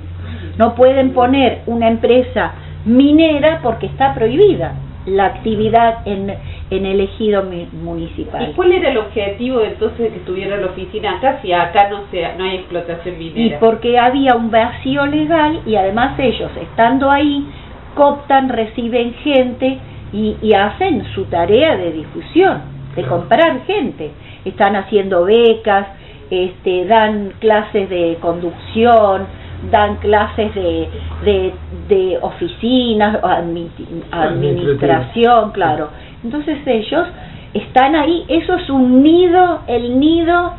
No 0.58 0.74
pueden 0.74 1.12
poner 1.12 1.62
una 1.66 1.88
empresa 1.88 2.52
minera 2.84 3.60
porque 3.62 3.86
está 3.86 4.14
prohibida 4.14 4.74
la 5.06 5.26
actividad 5.26 6.06
en, 6.06 6.32
en 6.70 6.86
el 6.86 7.00
ejido 7.00 7.44
municipal. 7.72 8.50
¿Y 8.50 8.52
cuál 8.54 8.72
era 8.72 8.90
el 8.90 8.98
objetivo 8.98 9.60
entonces 9.60 9.98
de 9.98 10.08
que 10.10 10.20
tuviera 10.20 10.56
la 10.56 10.66
oficina 10.66 11.16
acá 11.16 11.40
si 11.42 11.52
acá 11.52 11.88
no 11.90 12.02
se, 12.10 12.22
no 12.36 12.44
hay 12.44 12.56
explotación 12.56 13.16
Y 13.20 13.30
minera? 13.30 13.58
porque 13.58 13.98
había 13.98 14.34
un 14.36 14.50
vacío 14.50 15.04
legal 15.06 15.60
y 15.66 15.74
además 15.76 16.18
ellos 16.18 16.50
estando 16.60 17.10
ahí 17.10 17.46
cooptan, 17.94 18.48
reciben 18.48 19.14
gente 19.14 19.78
y, 20.12 20.36
y 20.40 20.54
hacen 20.54 21.04
su 21.14 21.24
tarea 21.24 21.76
de 21.76 21.92
difusión, 21.92 22.62
de 22.94 23.02
comprar 23.04 23.64
gente. 23.66 24.10
Están 24.44 24.76
haciendo 24.76 25.24
becas, 25.24 25.86
este, 26.30 26.86
dan 26.86 27.32
clases 27.40 27.88
de 27.90 28.16
conducción, 28.20 29.26
dan 29.70 29.96
clases 29.96 30.54
de, 30.54 30.88
de, 31.24 31.54
de 31.88 32.18
oficinas, 32.20 33.18
o 33.22 33.26
admi- 33.26 33.70
administración, 34.10 35.52
claro. 35.52 35.90
Entonces 36.24 36.58
ellos 36.66 37.06
están 37.54 37.94
ahí, 37.94 38.24
eso 38.28 38.54
es 38.56 38.68
un 38.70 39.02
nido, 39.02 39.60
el 39.66 39.98
nido 40.00 40.54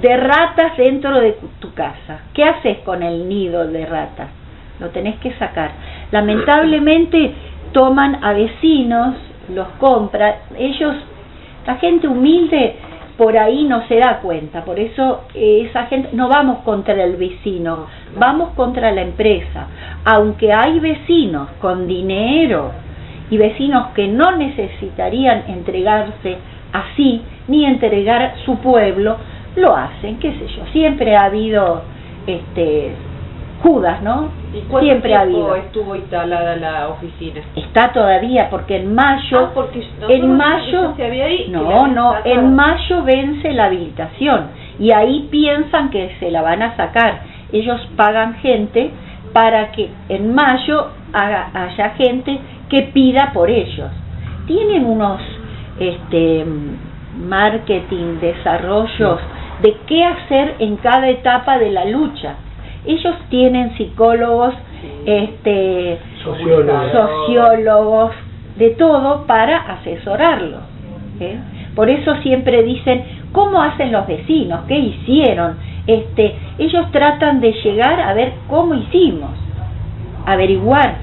de 0.00 0.16
ratas 0.16 0.76
dentro 0.76 1.20
de 1.20 1.36
tu 1.60 1.72
casa. 1.74 2.20
¿Qué 2.34 2.44
haces 2.44 2.78
con 2.78 3.02
el 3.02 3.28
nido 3.28 3.66
de 3.66 3.86
ratas? 3.86 4.28
Lo 4.80 4.88
tenés 4.88 5.18
que 5.20 5.32
sacar. 5.34 5.70
Lamentablemente 6.10 7.32
toman 7.72 8.24
a 8.24 8.32
vecinos, 8.32 9.14
los 9.54 9.68
compran, 9.78 10.34
ellos, 10.58 10.94
la 11.66 11.76
gente 11.76 12.08
humilde 12.08 12.76
por 13.16 13.36
ahí 13.36 13.64
no 13.64 13.86
se 13.88 13.96
da 13.96 14.20
cuenta, 14.20 14.64
por 14.64 14.78
eso 14.78 15.24
eh, 15.34 15.66
esa 15.68 15.86
gente, 15.86 16.10
no 16.12 16.28
vamos 16.28 16.58
contra 16.58 17.02
el 17.04 17.16
vecino, 17.16 17.86
vamos 18.16 18.50
contra 18.54 18.90
la 18.90 19.02
empresa. 19.02 19.66
Aunque 20.04 20.52
hay 20.52 20.80
vecinos 20.80 21.48
con 21.60 21.86
dinero 21.86 22.72
y 23.30 23.36
vecinos 23.36 23.88
que 23.94 24.08
no 24.08 24.36
necesitarían 24.36 25.44
entregarse 25.48 26.38
así, 26.72 27.22
ni 27.48 27.64
entregar 27.66 28.34
su 28.44 28.58
pueblo, 28.58 29.16
lo 29.56 29.76
hacen, 29.76 30.18
qué 30.18 30.32
sé 30.32 30.46
yo. 30.56 30.66
Siempre 30.72 31.14
ha 31.16 31.26
habido 31.26 31.82
este 32.26 32.92
Judas, 33.62 34.02
¿no? 34.02 34.28
¿Y 34.52 34.62
Siempre 34.80 35.14
ha 35.14 35.20
habido. 35.20 35.54
estuvo 35.56 35.94
instalada 35.94 36.56
la 36.56 36.88
oficina? 36.88 37.40
Está 37.54 37.92
todavía 37.92 38.48
porque 38.50 38.76
en 38.76 38.94
mayo 38.94 39.38
Ah, 39.38 39.50
porque 39.54 39.84
en 40.08 40.36
mayo 40.36 40.94
se 40.96 41.06
había 41.06 41.26
ahí, 41.26 41.46
no 41.48 41.86
no 41.86 42.14
en 42.24 42.54
mayo 42.56 43.02
vence 43.04 43.52
la 43.52 43.66
habilitación 43.66 44.48
y 44.78 44.90
ahí 44.90 45.28
piensan 45.30 45.90
que 45.90 46.16
se 46.18 46.30
la 46.30 46.42
van 46.42 46.62
a 46.62 46.76
sacar 46.76 47.20
ellos 47.52 47.80
pagan 47.96 48.34
gente 48.36 48.90
para 49.32 49.70
que 49.72 49.90
en 50.08 50.34
mayo 50.34 50.88
haga- 51.12 51.50
haya 51.54 51.90
gente 51.90 52.38
que 52.68 52.82
pida 52.92 53.30
por 53.32 53.48
ellos 53.48 53.90
tienen 54.46 54.84
unos 54.84 55.20
este 55.78 56.44
marketing 57.16 58.18
desarrollos 58.20 59.20
de 59.62 59.76
qué 59.86 60.04
hacer 60.04 60.56
en 60.58 60.76
cada 60.76 61.08
etapa 61.08 61.58
de 61.58 61.70
la 61.70 61.84
lucha 61.84 62.34
ellos 62.86 63.14
tienen 63.28 63.76
psicólogos 63.76 64.54
este 65.06 65.98
Sociólogos. 66.22 66.92
sociólogos, 66.92 68.12
de 68.56 68.70
todo 68.70 69.26
para 69.26 69.56
asesorarlos. 69.58 70.60
¿eh? 71.20 71.38
Por 71.74 71.90
eso 71.90 72.14
siempre 72.22 72.62
dicen, 72.62 73.04
¿cómo 73.32 73.60
hacen 73.62 73.92
los 73.92 74.06
vecinos? 74.06 74.60
¿Qué 74.68 74.78
hicieron? 74.78 75.56
Este, 75.86 76.36
ellos 76.58 76.90
tratan 76.92 77.40
de 77.40 77.52
llegar 77.52 78.00
a 78.00 78.14
ver 78.14 78.34
cómo 78.48 78.74
hicimos, 78.74 79.30
averiguar. 80.26 80.96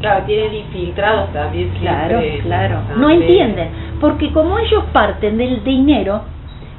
Claro, 0.00 0.24
tienen 0.26 0.54
infiltrados 0.54 1.32
también. 1.32 1.70
Claro, 1.80 2.20
claro. 2.42 2.80
No 2.98 3.08
entienden, 3.08 3.68
porque 4.00 4.30
como 4.32 4.58
ellos 4.58 4.84
parten 4.92 5.38
del 5.38 5.64
dinero, 5.64 6.22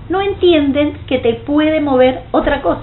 no 0.10 0.22
entienden 0.22 0.94
que 1.08 1.18
te 1.18 1.34
puede 1.34 1.82
mover 1.82 2.22
otra 2.32 2.62
cosa. 2.62 2.82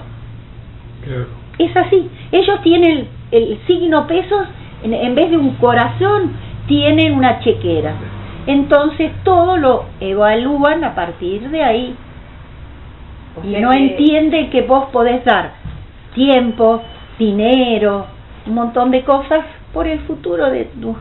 Es 1.57 1.75
así. 1.75 2.09
Ellos 2.31 2.61
tienen 2.61 3.07
el, 3.31 3.59
signo 3.67 4.07
pesos, 4.07 4.47
en, 4.83 4.93
en, 4.93 5.15
vez 5.15 5.29
de 5.29 5.37
un 5.37 5.55
corazón, 5.55 6.33
tienen 6.67 7.15
una 7.15 7.39
chequera. 7.39 7.93
Entonces 8.47 9.11
todo 9.23 9.57
lo 9.57 9.85
evalúan 9.99 10.83
a 10.83 10.95
partir 10.95 11.49
de 11.49 11.63
ahí. 11.63 11.95
y 13.43 13.55
no 13.57 13.73
entiende 13.73 14.49
que 14.49 14.61
vos 14.61 14.85
podés 14.91 15.23
dar 15.25 15.53
tiempo, 16.13 16.81
dinero, 17.19 18.05
un 18.45 18.53
montón 18.53 18.91
de 18.91 19.03
cosas 19.03 19.45
por 19.73 19.87
el 19.87 19.99
futuro 20.01 20.49
de 20.49 20.65
tus 20.65 20.97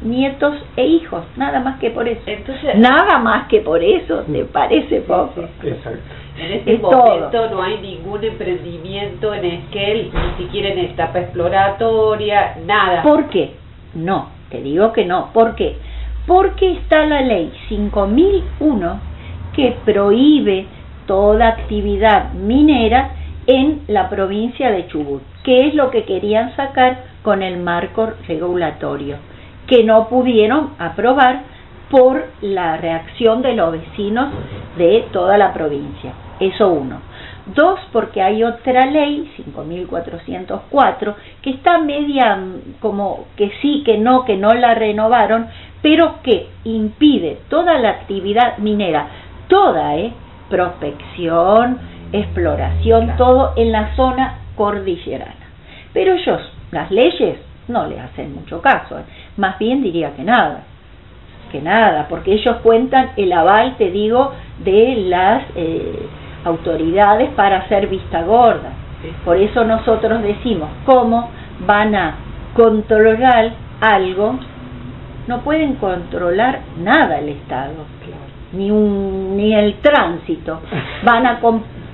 nietos 0.00 0.56
e 0.76 0.86
hijos, 0.86 1.24
nada 1.36 1.60
más 1.60 1.78
que 1.78 1.90
por 1.90 2.08
eso. 2.08 2.22
Entonces, 2.26 2.76
nada 2.76 3.18
más 3.18 3.48
que 3.48 3.60
por 3.60 3.82
eso, 3.82 4.22
¿te 4.22 4.44
parece 4.44 5.00
poco? 5.02 5.42
Exacto. 5.62 6.00
En 6.38 6.52
este 6.52 6.78
momento 6.78 7.50
no 7.50 7.62
hay 7.62 7.78
ningún 7.78 8.24
emprendimiento 8.24 9.34
en 9.34 9.44
Esquel, 9.44 10.10
ni 10.12 10.44
siquiera 10.44 10.70
en 10.70 10.78
etapa 10.78 11.20
exploratoria, 11.20 12.56
nada. 12.64 13.02
¿Por 13.02 13.28
qué? 13.28 13.52
No, 13.94 14.30
te 14.48 14.62
digo 14.62 14.92
que 14.92 15.04
no. 15.04 15.30
¿Por 15.32 15.54
qué? 15.54 15.76
Porque 16.26 16.72
está 16.72 17.04
la 17.04 17.20
ley 17.20 17.52
5001 17.68 19.00
que 19.54 19.76
prohíbe 19.84 20.66
toda 21.06 21.48
actividad 21.48 22.32
minera 22.32 23.10
en 23.46 23.82
la 23.88 24.08
provincia 24.08 24.70
de 24.70 24.86
Chubut, 24.86 25.22
que 25.42 25.66
es 25.66 25.74
lo 25.74 25.90
que 25.90 26.04
querían 26.04 26.54
sacar 26.56 27.04
con 27.22 27.42
el 27.42 27.58
marco 27.58 28.10
regulatorio, 28.26 29.16
que 29.72 29.84
no 29.84 30.06
pudieron 30.08 30.74
aprobar 30.78 31.44
por 31.90 32.26
la 32.42 32.76
reacción 32.76 33.40
de 33.40 33.54
los 33.54 33.72
vecinos 33.72 34.28
de 34.76 35.06
toda 35.12 35.38
la 35.38 35.54
provincia. 35.54 36.12
Eso 36.38 36.68
uno. 36.68 37.00
Dos, 37.54 37.80
porque 37.90 38.20
hay 38.20 38.44
otra 38.44 38.84
ley, 38.84 39.32
5404, 39.34 41.16
que 41.40 41.50
está 41.52 41.78
media 41.78 42.38
como 42.80 43.24
que 43.34 43.50
sí, 43.62 43.82
que 43.82 43.96
no, 43.96 44.26
que 44.26 44.36
no 44.36 44.52
la 44.52 44.74
renovaron, 44.74 45.46
pero 45.80 46.16
que 46.22 46.48
impide 46.64 47.38
toda 47.48 47.78
la 47.78 47.88
actividad 47.92 48.58
minera, 48.58 49.06
toda, 49.48 49.96
¿eh? 49.96 50.12
Prospección, 50.50 51.78
exploración, 52.12 53.16
todo 53.16 53.54
en 53.56 53.72
la 53.72 53.96
zona 53.96 54.38
cordillerana. 54.54 55.46
Pero 55.94 56.12
ellos, 56.12 56.42
las 56.72 56.90
leyes, 56.90 57.38
no 57.68 57.86
le 57.86 57.98
hacen 57.98 58.34
mucho 58.34 58.60
caso, 58.60 58.98
¿eh? 58.98 59.04
Más 59.36 59.58
bien 59.58 59.82
diría 59.82 60.14
que 60.14 60.22
nada, 60.22 60.64
que 61.50 61.60
nada, 61.60 62.06
porque 62.08 62.32
ellos 62.32 62.56
cuentan 62.62 63.10
el 63.16 63.32
aval, 63.32 63.76
te 63.76 63.90
digo, 63.90 64.32
de 64.64 64.96
las 65.06 65.44
eh, 65.54 66.08
autoridades 66.44 67.30
para 67.30 67.58
hacer 67.58 67.88
vista 67.88 68.22
gorda. 68.22 68.72
Por 69.24 69.36
eso 69.36 69.64
nosotros 69.64 70.22
decimos, 70.22 70.68
¿cómo 70.86 71.30
van 71.66 71.94
a 71.94 72.14
controlar 72.54 73.52
algo? 73.80 74.38
No 75.26 75.40
pueden 75.40 75.74
controlar 75.74 76.60
nada 76.78 77.18
el 77.18 77.30
Estado, 77.30 77.72
ni, 78.52 78.70
un, 78.70 79.36
ni 79.36 79.54
el 79.54 79.74
tránsito. 79.76 80.60
Van 81.04 81.26
a 81.26 81.40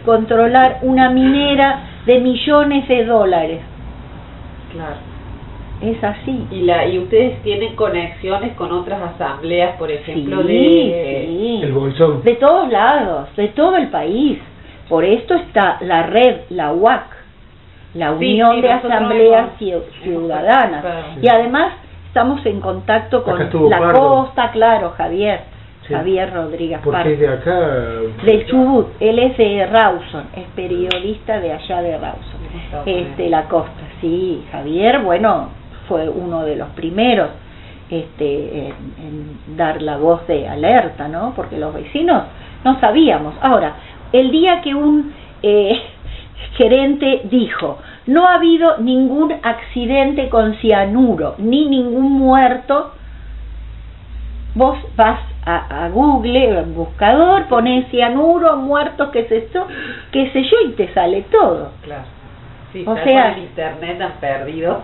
controlar 0.04 0.78
una 0.82 1.10
minera 1.10 1.80
de 2.04 2.20
millones 2.20 2.88
de 2.88 3.04
dólares. 3.04 3.60
Claro. 4.72 5.07
Es 5.80 6.02
así. 6.02 6.46
Y, 6.50 6.62
la, 6.62 6.86
y 6.86 6.98
ustedes 6.98 7.42
tienen 7.42 7.76
conexiones 7.76 8.54
con 8.54 8.72
otras 8.72 9.00
asambleas, 9.14 9.76
por 9.76 9.90
ejemplo, 9.90 10.42
de... 10.42 11.24
El 11.62 12.22
De 12.22 12.34
todos 12.34 12.70
lados, 12.70 13.28
de 13.36 13.48
todo 13.48 13.76
el 13.76 13.88
país. 13.88 14.38
Por 14.88 15.04
esto 15.04 15.34
está 15.34 15.78
la 15.82 16.04
red, 16.04 16.40
la 16.50 16.72
UAC, 16.72 17.04
la 17.94 18.12
Unión 18.12 18.60
de 18.60 18.72
Asambleas 18.72 19.50
Ciudadanas. 20.02 20.84
Y 21.22 21.28
además 21.28 21.74
estamos 22.06 22.44
en 22.46 22.60
contacto 22.60 23.22
con 23.22 23.38
la 23.68 23.92
costa, 23.92 24.50
claro, 24.50 24.94
Javier 24.96 25.40
Javier 25.88 26.32
Rodríguez 26.32 26.80
Porque 26.82 27.16
de 27.16 27.28
acá. 27.28 27.60
De 28.24 28.46
Chubut, 28.46 28.88
él 29.00 29.18
es 29.18 29.36
de 29.36 29.66
Rawson, 29.66 30.24
es 30.36 30.44
periodista 30.54 31.40
de 31.40 31.52
allá 31.52 31.82
de 31.82 31.98
Rawson, 31.98 32.40
este, 32.86 33.28
la 33.28 33.44
costa, 33.44 33.80
sí, 34.00 34.44
Javier, 34.52 35.00
bueno, 35.00 35.48
fue 35.88 36.08
uno 36.08 36.44
de 36.44 36.56
los 36.56 36.68
primeros 36.70 37.28
este, 37.90 38.68
en, 38.68 39.56
dar 39.56 39.80
la 39.80 39.96
voz 39.96 40.26
de 40.26 40.46
alerta, 40.46 41.08
¿no? 41.08 41.32
Porque 41.34 41.56
los 41.56 41.72
vecinos 41.72 42.24
no 42.64 42.78
sabíamos. 42.80 43.34
Ahora, 43.40 43.76
el 44.12 44.30
día 44.30 44.60
que 44.60 44.74
un 44.74 45.12
eh, 45.42 45.80
gerente 46.56 47.22
dijo, 47.24 47.78
no 48.06 48.26
ha 48.26 48.34
habido 48.34 48.78
ningún 48.78 49.32
accidente 49.42 50.28
con 50.28 50.54
cianuro, 50.56 51.34
ni 51.38 51.66
ningún 51.66 52.12
muerto, 52.12 52.92
vos 54.54 54.78
vas 54.96 55.20
a, 55.46 55.88
Google, 55.88 56.58
en 56.58 56.74
buscador, 56.74 57.46
pones 57.46 57.88
cianuro, 57.88 58.56
muertos, 58.56 59.08
qué 59.12 59.24
sé 59.28 59.48
yo, 59.54 59.66
qué 60.12 60.30
sé 60.30 60.42
yo, 60.42 60.56
y 60.66 60.72
te 60.72 60.92
sale 60.92 61.22
todo. 61.30 61.70
Claro. 61.82 62.04
o 62.84 62.96
sea, 62.96 63.32
el 63.32 63.44
internet 63.44 64.00
han 64.02 64.12
perdido. 64.20 64.82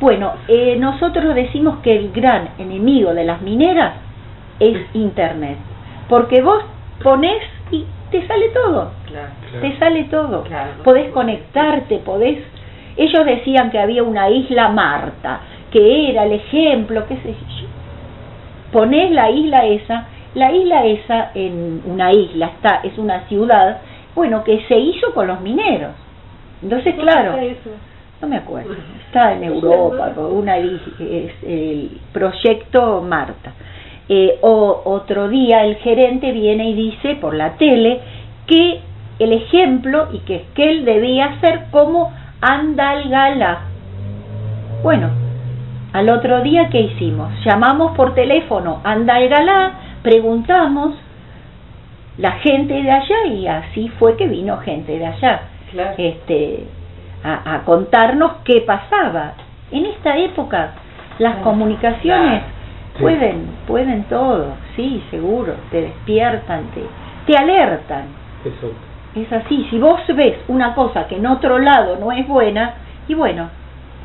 Bueno, 0.00 0.32
eh, 0.48 0.76
nosotros 0.78 1.34
decimos 1.34 1.78
que 1.82 1.96
el 1.96 2.12
gran 2.12 2.50
enemigo 2.58 3.14
de 3.14 3.24
las 3.24 3.40
mineras 3.42 3.94
es 4.60 4.76
internet, 4.94 5.56
porque 6.08 6.42
vos 6.42 6.62
pones 7.02 7.42
y 7.70 7.84
te 8.10 8.26
sale 8.26 8.48
todo. 8.50 8.92
Claro, 9.06 9.30
Te 9.60 9.78
sale 9.78 10.04
todo. 10.04 10.44
podés 10.82 11.10
conectarte, 11.12 11.98
podés... 11.98 12.38
Ellos 12.96 13.24
decían 13.24 13.70
que 13.70 13.78
había 13.78 14.02
una 14.04 14.30
isla 14.30 14.68
Marta, 14.68 15.40
que 15.70 16.10
era 16.10 16.24
el 16.24 16.32
ejemplo, 16.32 17.04
qué 17.08 17.16
sé 17.16 17.34
yo 17.60 17.68
ponés 18.74 19.12
la 19.12 19.30
isla 19.30 19.64
esa, 19.66 20.08
la 20.34 20.52
isla 20.52 20.84
esa 20.84 21.30
en 21.34 21.80
una 21.86 22.12
isla, 22.12 22.46
está, 22.46 22.80
es 22.82 22.98
una 22.98 23.20
ciudad, 23.28 23.78
bueno, 24.16 24.42
que 24.42 24.64
se 24.66 24.76
hizo 24.76 25.14
con 25.14 25.28
los 25.28 25.40
mineros. 25.40 25.92
Entonces, 26.60 26.96
claro, 26.96 27.36
no 28.24 28.30
me 28.30 28.36
acuerdo, 28.36 28.74
está 29.06 29.34
en 29.34 29.44
Europa, 29.44 30.12
una, 30.18 30.56
es 30.56 31.32
el 31.46 31.90
proyecto 32.12 33.02
Marta. 33.02 33.52
Eh, 34.08 34.38
o, 34.42 34.82
otro 34.84 35.28
día 35.28 35.64
el 35.64 35.76
gerente 35.76 36.32
viene 36.32 36.70
y 36.70 36.74
dice 36.74 37.16
por 37.16 37.34
la 37.34 37.56
tele 37.56 38.00
que 38.46 38.80
el 39.18 39.32
ejemplo 39.32 40.08
y 40.12 40.18
que, 40.20 40.44
que 40.54 40.70
él 40.70 40.84
debía 40.84 41.26
hacer 41.26 41.66
como 41.70 42.12
Andalgalá. 42.40 43.60
Bueno, 44.82 45.10
al 45.92 46.08
otro 46.08 46.42
día, 46.42 46.68
¿qué 46.70 46.80
hicimos? 46.80 47.30
Llamamos 47.44 47.96
por 47.96 48.14
teléfono 48.14 48.80
Andalgalá, 48.84 49.72
preguntamos 50.02 50.94
la 52.18 52.32
gente 52.32 52.74
de 52.74 52.90
allá 52.90 53.26
y 53.26 53.46
así 53.46 53.88
fue 53.98 54.16
que 54.16 54.28
vino 54.28 54.58
gente 54.58 54.98
de 54.98 55.06
allá 55.06 55.42
este, 55.98 56.64
a, 57.24 57.62
contarnos 57.64 58.32
qué 58.44 58.60
pasaba. 58.60 59.32
En 59.70 59.86
esta 59.86 60.16
época 60.18 60.72
las 61.18 61.36
comunicaciones 61.36 62.42
pueden, 63.00 63.46
pueden 63.66 64.04
todo, 64.04 64.54
sí, 64.76 65.02
seguro, 65.10 65.54
te 65.70 65.82
despiertan, 65.82 66.64
te, 66.74 66.82
te 67.26 67.36
alertan. 67.36 68.04
Eso. 68.44 68.72
Es 69.14 69.32
así, 69.32 69.66
si 69.70 69.78
vos 69.78 70.00
ves 70.14 70.36
una 70.48 70.74
cosa 70.74 71.06
que 71.06 71.16
en 71.16 71.26
otro 71.26 71.58
lado 71.58 71.96
no 71.96 72.12
es 72.12 72.26
buena, 72.26 72.74
y 73.08 73.14
bueno, 73.14 73.48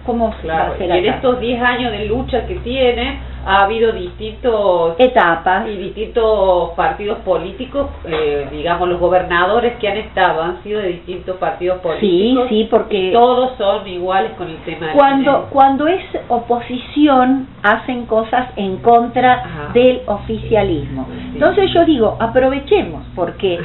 cómo 0.05 0.33
claro, 0.41 0.75
y 0.79 0.83
en 0.83 1.05
estos 1.05 1.39
10 1.39 1.61
años 1.61 1.91
de 1.91 2.05
lucha 2.05 2.45
que 2.45 2.55
tiene 2.55 3.19
ha 3.45 3.63
habido 3.63 3.91
distintos 3.93 4.95
etapas. 4.99 5.67
y 5.67 5.77
distintos 5.77 6.71
partidos 6.71 7.19
políticos 7.19 7.87
eh, 8.05 8.47
digamos 8.51 8.89
los 8.89 8.99
gobernadores 8.99 9.77
que 9.77 9.87
han 9.87 9.97
estado 9.97 10.41
han 10.41 10.61
sido 10.63 10.81
de 10.81 10.89
distintos 10.89 11.37
partidos 11.37 11.79
políticos 11.79 12.47
sí 12.49 12.55
sí 12.55 12.67
porque 12.69 13.11
todos 13.13 13.57
son 13.57 13.87
iguales 13.87 14.31
con 14.37 14.49
el 14.49 14.57
tema 14.63 14.91
cuando 14.93 15.47
cuando 15.51 15.87
es 15.87 16.03
oposición 16.27 17.47
hacen 17.63 18.05
cosas 18.05 18.49
en 18.55 18.77
contra 18.77 19.71
del 19.73 20.01
oficialismo. 20.05 21.07
Entonces 21.33 21.71
yo 21.73 21.85
digo 21.85 22.17
aprovechemos 22.19 23.03
porque 23.15 23.59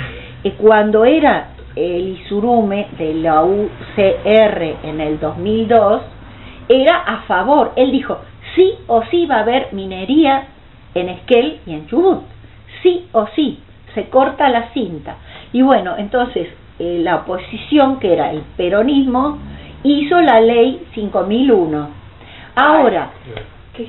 eh, 0.44 0.55
cuando 0.59 1.05
era 1.05 1.49
el 1.77 2.18
Isurume 2.20 2.87
de 2.99 3.14
la 3.14 3.42
UCR 3.42 4.62
en 4.85 5.01
el 5.01 5.18
2002 5.18 6.03
era 6.68 6.96
a 6.96 7.22
favor. 7.22 7.72
Él 7.77 7.92
dijo, 7.92 8.18
sí 8.55 8.74
o 8.87 9.03
sí 9.11 9.27
va 9.27 9.37
a 9.37 9.40
haber 9.40 9.72
minería 9.72 10.48
en 10.94 11.09
Esquel 11.09 11.61
y 11.66 11.74
en 11.74 11.87
Chubut. 11.87 12.22
Sí 12.83 13.07
o 13.12 13.27
sí, 13.35 13.61
se 13.94 14.09
corta 14.09 14.48
la 14.48 14.70
cinta. 14.72 15.16
Y 15.53 15.62
bueno, 15.62 15.94
entonces 15.96 16.48
eh, 16.79 17.00
la 17.03 17.16
oposición, 17.16 17.98
que 18.00 18.12
era 18.12 18.31
el 18.31 18.42
peronismo, 18.57 19.38
hizo 19.85 20.20
la 20.20 20.40
ley 20.40 20.85
5001. 20.94 21.88
Ahora, 22.57 23.11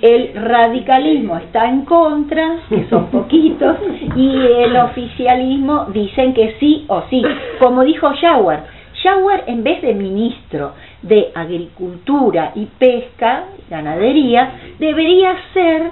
el 0.02 0.34
radicalismo 0.34 1.38
está 1.38 1.68
en 1.68 1.82
contra, 1.86 2.58
que 2.70 2.88
son 2.90 3.08
poquitos, 3.12 3.78
y 4.16 4.36
el 4.38 4.76
oficialismo 4.78 5.86
dicen 5.94 6.34
que 6.34 6.56
sí 6.60 6.86
o 6.88 7.04
sí. 7.10 7.24
Como 7.60 7.84
dijo 7.84 8.12
Schauer, 8.14 8.62
Schauer 9.06 9.44
en 9.46 9.64
vez 9.64 9.84
de 9.84 9.94
ministro 9.94 10.74
de 11.04 11.32
Agricultura 11.36 12.54
y 12.56 12.66
Pesca, 12.66 13.46
Ganadería, 13.70 14.52
debería 14.80 15.36
ser 15.54 15.92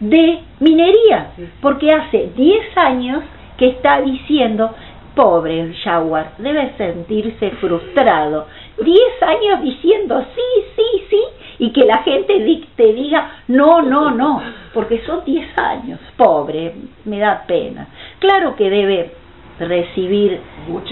de 0.00 0.40
minería, 0.58 1.30
porque 1.62 1.92
hace 1.92 2.30
10 2.34 2.76
años 2.76 3.22
que 3.56 3.68
está 3.68 4.00
diciendo, 4.00 4.74
pobre 5.14 5.72
Schauer, 5.84 6.26
debe 6.38 6.72
sentirse 6.76 7.50
frustrado. 7.60 8.48
10 8.82 8.98
años 9.22 9.62
diciendo 9.62 10.24
sí, 10.34 10.64
sí, 10.74 11.02
sí, 11.10 11.22
y 11.60 11.70
que 11.70 11.86
la 11.86 12.02
gente 12.02 12.60
te 12.74 12.92
diga 12.92 13.42
no, 13.46 13.82
no, 13.82 14.10
no, 14.10 14.42
porque 14.74 15.00
son 15.06 15.24
10 15.24 15.46
años, 15.58 16.00
pobre, 16.16 16.74
me 17.04 17.20
da 17.20 17.44
pena. 17.46 17.86
Claro 18.18 18.56
que 18.56 18.68
debe 18.68 19.12
recibir 19.58 20.40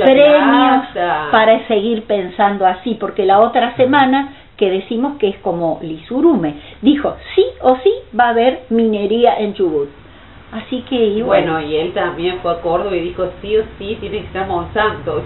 premios 0.04 0.86
para 1.30 1.66
seguir 1.68 2.04
pensando 2.04 2.66
así, 2.66 2.94
porque 2.94 3.24
la 3.24 3.40
otra 3.40 3.76
semana 3.76 4.34
que 4.56 4.70
decimos 4.70 5.18
que 5.18 5.28
es 5.28 5.38
como 5.38 5.78
Lisurume, 5.82 6.54
dijo 6.82 7.16
sí 7.34 7.44
o 7.60 7.76
sí 7.82 7.92
va 8.18 8.26
a 8.26 8.30
haber 8.30 8.62
minería 8.70 9.36
en 9.38 9.54
Chubut. 9.54 9.88
Así 10.52 10.82
que 10.88 10.96
y 10.96 11.22
bueno, 11.22 11.60
y 11.60 11.76
él 11.76 11.92
también 11.92 12.38
fue 12.40 12.52
a 12.52 12.60
Córdoba 12.60 12.96
y 12.96 13.00
dijo 13.00 13.28
sí 13.42 13.56
o 13.56 13.64
sí 13.78 13.96
tiene 14.00 14.20
que 14.20 14.26
estar 14.26 14.46
Monsanto. 14.46 15.22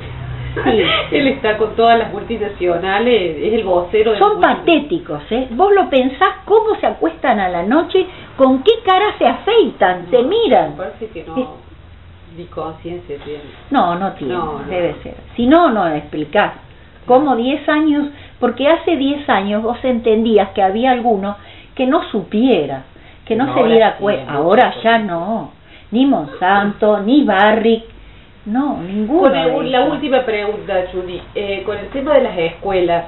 Sí, 0.55 0.83
él 1.16 1.29
está 1.29 1.57
con 1.57 1.76
todas 1.76 1.98
las 1.98 2.12
multinacionales, 2.12 3.37
es 3.38 3.53
el 3.55 3.64
vocero. 3.64 4.18
Son 4.18 4.40
patéticos, 4.40 5.22
¿eh? 5.31 5.46
Vos 5.50 5.72
lo 5.72 5.88
pensás 5.88 6.38
cómo 6.44 6.74
se 6.81 6.87
acuestan 6.87 7.38
a 7.38 7.48
la 7.48 7.62
noche, 7.62 8.07
con 8.37 8.62
qué 8.64 8.72
cara 8.85 9.14
se 9.18 9.26
afeitan, 9.26 10.11
se 10.11 10.22
miran. 10.22 10.74
parece 10.76 11.09
que 11.09 11.22
no, 11.24 11.69
ni 12.36 12.44
conciencia 12.46 13.16
tiene. 13.24 13.42
No, 13.70 13.94
no 13.96 14.12
tiene, 14.12 14.36
debe 14.68 14.94
ser. 15.02 15.14
Si 15.36 15.46
no, 15.46 15.70
no 15.70 15.88
explicás. 15.88 16.52
¿Cómo 17.06 17.34
10 17.34 17.68
años? 17.68 18.08
Porque 18.38 18.68
hace 18.68 18.96
10 18.96 19.28
años 19.28 19.62
vos 19.62 19.78
entendías 19.82 20.50
que 20.50 20.62
había 20.62 20.92
alguno 20.92 21.36
que 21.74 21.86
no 21.86 22.04
supiera, 22.10 22.84
que 23.24 23.36
no, 23.36 23.54
se 23.54 23.64
diera 23.64 23.96
cuenta. 23.96 24.32
Ahora 24.32 24.74
ya 24.82 24.98
no. 24.98 25.52
Ni 25.90 26.06
Monsanto, 26.06 27.00
ni 27.00 27.24
Barrick, 27.24 27.84
no, 28.46 28.78
ninguna. 28.80 29.46
la 29.46 29.82
última 29.82 30.24
pregunta, 30.24 30.86
Judy. 30.92 31.20
Eh, 31.34 31.62
con 31.64 31.76
el 31.76 31.88
tema 31.88 32.14
de 32.14 32.22
las 32.22 32.38
escuelas, 32.38 33.06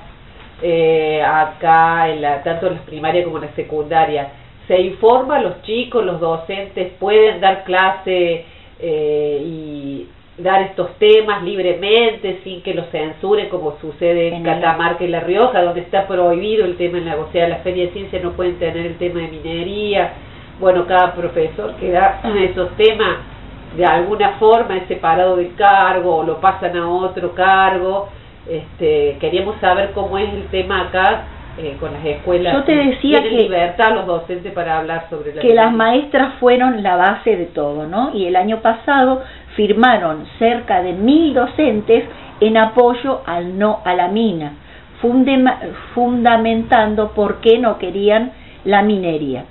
eh, 0.60 1.22
acá, 1.22 2.08
en 2.10 2.20
la, 2.20 2.42
tanto 2.42 2.66
en 2.66 2.74
las 2.74 2.82
primarias 2.82 3.24
como 3.24 3.38
en 3.38 3.44
la 3.44 3.52
secundaria, 3.52 4.28
¿se 4.66 4.80
informa 4.80 5.36
a 5.36 5.40
los 5.40 5.62
chicos, 5.62 6.04
los 6.04 6.20
docentes, 6.20 6.92
pueden 6.98 7.40
dar 7.40 7.64
clase 7.64 8.44
eh, 8.82 9.42
y 9.44 10.08
dar 10.38 10.62
estos 10.62 10.94
temas 10.98 11.42
libremente 11.42 12.40
sin 12.42 12.62
que 12.62 12.74
los 12.74 12.88
censuren 12.90 13.48
como 13.48 13.78
sucede 13.80 14.28
en, 14.34 14.42
Catamarca 14.42 15.04
y 15.04 15.08
La 15.08 15.20
Rioja 15.20 15.62
donde 15.62 15.82
está 15.82 16.06
prohibido 16.06 16.64
el 16.64 16.76
tema 16.76 16.98
en 16.98 17.06
la 17.06 17.16
o 17.16 17.30
sea 17.32 17.48
la 17.48 17.58
feria 17.58 17.86
de 17.86 17.92
ciencia 17.92 18.20
no 18.22 18.32
pueden 18.32 18.58
tener 18.58 18.86
el 18.86 18.96
tema 18.96 19.20
de 19.20 19.28
minería 19.28 20.12
bueno 20.58 20.86
cada 20.86 21.14
profesor 21.14 21.74
que 21.76 21.90
da 21.90 22.20
esos 22.50 22.76
temas 22.76 23.18
de 23.76 23.86
alguna 23.86 24.32
forma 24.32 24.76
es 24.76 24.86
separado 24.86 25.36
del 25.36 25.54
cargo 25.54 26.16
o 26.16 26.24
lo 26.24 26.40
pasan 26.40 26.76
a 26.76 26.88
otro 26.88 27.34
cargo. 27.34 28.08
Este, 28.46 29.16
queríamos 29.20 29.56
saber 29.60 29.92
cómo 29.92 30.18
es 30.18 30.32
el 30.32 30.46
tema 30.48 30.88
acá 30.88 31.24
eh, 31.58 31.76
con 31.78 31.92
las 31.92 32.04
escuelas. 32.04 32.54
Yo 32.54 32.64
te 32.64 32.74
decía 32.74 33.22
que 33.22 33.30
libertad 33.30 33.94
los 33.94 34.06
docentes 34.06 34.52
para 34.52 34.78
hablar 34.78 35.06
sobre 35.10 35.32
que 35.32 35.54
las 35.54 35.72
maestras 35.72 36.34
fueron 36.40 36.82
la 36.82 36.96
base 36.96 37.36
de 37.36 37.46
todo, 37.46 37.86
¿no? 37.86 38.14
Y 38.14 38.26
el 38.26 38.36
año 38.36 38.60
pasado 38.60 39.22
firmaron 39.56 40.26
cerca 40.38 40.82
de 40.82 40.92
mil 40.92 41.34
docentes 41.34 42.04
en 42.40 42.56
apoyo 42.56 43.22
al 43.26 43.58
no 43.58 43.80
a 43.84 43.94
la 43.94 44.08
mina, 44.08 44.54
fundamentando 45.94 47.12
por 47.12 47.40
qué 47.40 47.58
no 47.58 47.78
querían 47.78 48.32
la 48.64 48.82
minería. 48.82 49.44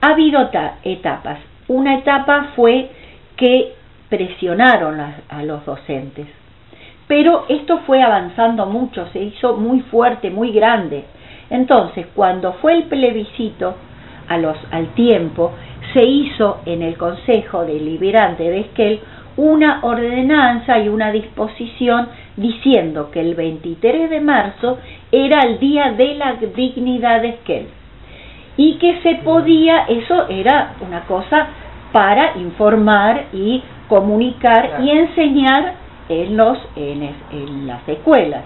Ha 0.00 0.10
habido 0.10 0.50
etapas. 0.82 1.38
Una 1.68 1.98
etapa 1.98 2.48
fue 2.56 2.90
que 3.36 3.74
presionaron 4.08 5.00
a, 5.00 5.42
los 5.42 5.64
docentes. 5.64 6.26
Pero 7.06 7.46
esto 7.48 7.80
fue 7.86 8.02
avanzando 8.02 8.66
mucho, 8.66 9.06
se 9.12 9.20
hizo 9.20 9.56
muy 9.56 9.80
fuerte, 9.80 10.30
muy 10.30 10.52
grande. 10.52 11.04
Entonces, 11.52 12.06
cuando 12.14 12.54
fue 12.54 12.72
el 12.74 12.84
plebiscito 12.84 13.74
a 14.26 14.38
los, 14.38 14.56
al 14.70 14.88
tiempo, 14.94 15.52
se 15.92 16.02
hizo 16.02 16.62
en 16.64 16.82
el 16.82 16.96
Consejo 16.96 17.64
Deliberante 17.64 18.42
de 18.42 18.60
Esquel 18.60 19.00
una 19.36 19.80
ordenanza 19.82 20.78
y 20.78 20.88
una 20.88 21.12
disposición 21.12 22.08
diciendo 22.36 23.10
que 23.10 23.20
el 23.20 23.34
23 23.34 24.08
de 24.08 24.20
marzo 24.20 24.78
era 25.10 25.40
el 25.40 25.58
día 25.58 25.92
de 25.92 26.14
la 26.14 26.34
dignidad 26.34 27.20
de 27.20 27.28
Esquel 27.28 27.66
y 28.56 28.78
que 28.78 29.00
se 29.02 29.16
podía, 29.16 29.84
eso 29.88 30.28
era 30.28 30.74
una 30.86 31.02
cosa 31.02 31.48
para 31.92 32.36
informar 32.38 33.26
y 33.34 33.62
comunicar 33.88 34.80
y 34.82 34.90
enseñar 34.90 35.74
en, 36.08 36.34
los, 36.34 36.58
en, 36.76 37.66
las 37.66 37.86
escuelas. 37.86 38.42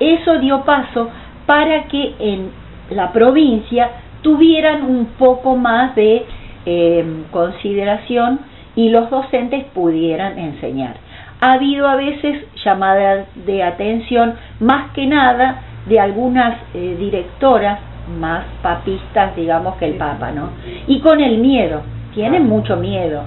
Eso 0.00 0.38
dio 0.38 0.62
paso 0.64 1.10
para 1.46 1.84
que 1.84 2.14
en 2.18 2.50
la 2.90 3.12
provincia 3.12 3.90
tuvieran 4.22 4.84
un 4.84 5.06
poco 5.18 5.56
más 5.56 5.94
de 5.94 6.24
em, 6.64 7.24
consideración 7.30 8.40
y 8.76 8.88
los 8.90 9.10
docentes 9.10 9.64
pudieran 9.74 10.38
enseñar. 10.38 10.96
Ha 11.40 11.54
habido 11.54 11.88
a 11.88 11.96
veces 11.96 12.44
llamadas 12.64 13.26
de 13.46 13.62
atención, 13.62 14.34
más 14.60 14.92
que 14.92 15.06
nada 15.06 15.62
de 15.86 15.98
algunas 15.98 16.56
eh, 16.72 16.96
directoras 16.98 17.80
más 18.18 18.44
papistas, 18.62 19.34
digamos, 19.36 19.76
que 19.76 19.86
el 19.86 19.94
Papa, 19.94 20.30
¿no? 20.30 20.50
Y 20.86 21.00
con 21.00 21.20
el 21.20 21.38
miedo, 21.38 21.82
tienen 22.14 22.48
mucho 22.48 22.76
miedo. 22.76 23.24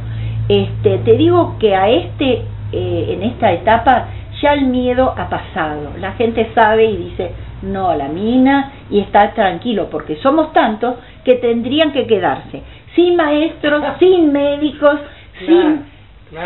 Este, 0.48 1.00
te 1.00 1.18
digo 1.18 1.56
que 1.60 1.76
a 1.76 1.90
este, 1.90 2.44
eh, 2.72 3.06
en 3.10 3.24
esta 3.24 3.52
etapa, 3.52 4.08
ya 4.46 4.54
el 4.54 4.66
miedo 4.66 5.12
ha 5.18 5.28
pasado. 5.28 5.94
La 6.00 6.12
gente 6.12 6.52
sabe 6.54 6.86
y 6.86 6.98
dice, 6.98 7.32
no 7.64 7.90
a 7.90 7.96
la 7.96 8.08
mina 8.10 8.74
y 8.92 9.00
está 9.00 9.34
tranquilo, 9.34 9.90
porque 9.90 10.18
somos 10.18 10.54
tantos 10.54 10.98
que 11.24 11.36
tendrían 11.36 11.92
que 11.92 12.06
quedarse 12.06 12.62
sin 12.96 13.16
maestros, 13.16 13.84
sin 14.00 14.32
médicos, 14.32 15.00
sin, 15.46 15.86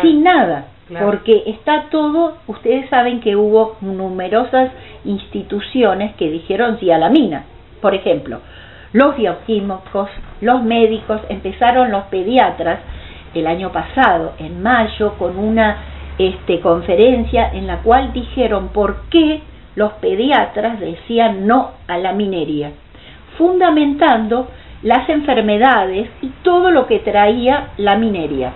sin 0.00 0.24
nada. 0.24 0.64
Porque 0.98 1.44
está 1.46 1.84
todo, 1.90 2.38
ustedes 2.48 2.88
saben 2.88 3.20
que 3.20 3.36
hubo 3.36 3.76
numerosas 3.80 4.72
instituciones 5.04 6.16
que 6.16 6.30
dijeron 6.30 6.78
sí 6.80 6.90
a 6.90 6.98
la 6.98 7.10
mina. 7.10 7.44
Por 7.82 7.94
ejemplo, 7.94 8.40
los 8.92 9.14
bioquímicos, 9.16 10.08
los 10.40 10.62
médicos, 10.64 11.20
empezaron 11.28 11.92
los 11.92 12.04
pediatras 12.04 12.80
el 13.34 13.46
año 13.46 13.70
pasado, 13.70 14.32
en 14.38 14.62
mayo, 14.62 15.14
con 15.16 15.38
una 15.38 15.99
este, 16.20 16.60
conferencia 16.60 17.50
en 17.54 17.66
la 17.66 17.78
cual 17.78 18.12
dijeron 18.12 18.68
por 18.68 19.04
qué 19.08 19.40
los 19.74 19.92
pediatras 19.94 20.78
decían 20.78 21.46
no 21.46 21.70
a 21.88 21.96
la 21.96 22.12
minería, 22.12 22.72
fundamentando 23.38 24.48
las 24.82 25.08
enfermedades 25.08 26.10
y 26.20 26.28
todo 26.42 26.70
lo 26.70 26.86
que 26.86 26.98
traía 26.98 27.70
la 27.78 27.96
minería. 27.96 28.52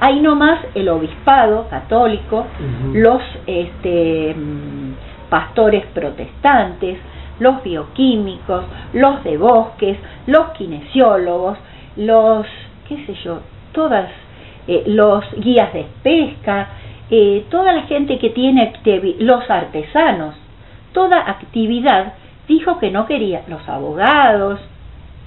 Ahí 0.00 0.20
nomás 0.20 0.60
el 0.74 0.90
obispado 0.90 1.66
católico, 1.70 2.44
los 2.92 3.22
este, 3.46 4.34
mm, 4.34 5.30
pastores 5.30 5.86
protestantes, 5.94 6.98
los 7.40 7.62
bioquímicos, 7.62 8.64
los 8.92 9.24
de 9.24 9.38
bosques, 9.38 9.96
los 10.26 10.50
kinesiólogos, 10.50 11.56
los, 11.96 12.46
qué 12.86 13.06
sé 13.06 13.14
yo, 13.24 13.40
todas, 13.72 14.10
eh, 14.66 14.84
los 14.86 15.24
guías 15.38 15.72
de 15.72 15.86
pesca, 16.02 16.68
eh, 17.10 17.46
toda 17.50 17.72
la 17.72 17.82
gente 17.82 18.18
que 18.18 18.30
tiene, 18.30 18.72
los 19.18 19.48
artesanos, 19.50 20.34
toda 20.92 21.18
actividad 21.18 22.14
dijo 22.46 22.78
que 22.78 22.90
no 22.90 23.06
quería, 23.06 23.42
los 23.48 23.66
abogados. 23.68 24.60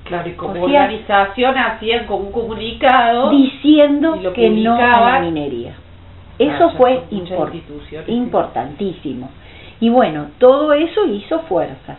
Claro, 0.03 0.29
y 0.29 0.33
como 0.33 0.63
organización 0.63 1.57
hacían 1.57 2.05
como 2.05 2.25
un 2.25 2.31
comunicado 2.31 3.29
diciendo 3.29 4.19
que 4.33 4.49
no 4.49 4.75
a 4.75 4.99
la 4.99 5.19
minería. 5.21 5.73
Eso 6.39 6.71
fue 6.71 7.03
importantísimo. 8.07 9.29
Y 9.79 9.89
bueno, 9.89 10.27
todo 10.39 10.73
eso 10.73 11.05
hizo 11.05 11.39
fuerza 11.41 11.97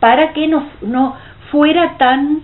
para 0.00 0.32
que 0.32 0.46
no, 0.48 0.68
no 0.82 1.16
fuera 1.50 1.96
tan 1.96 2.42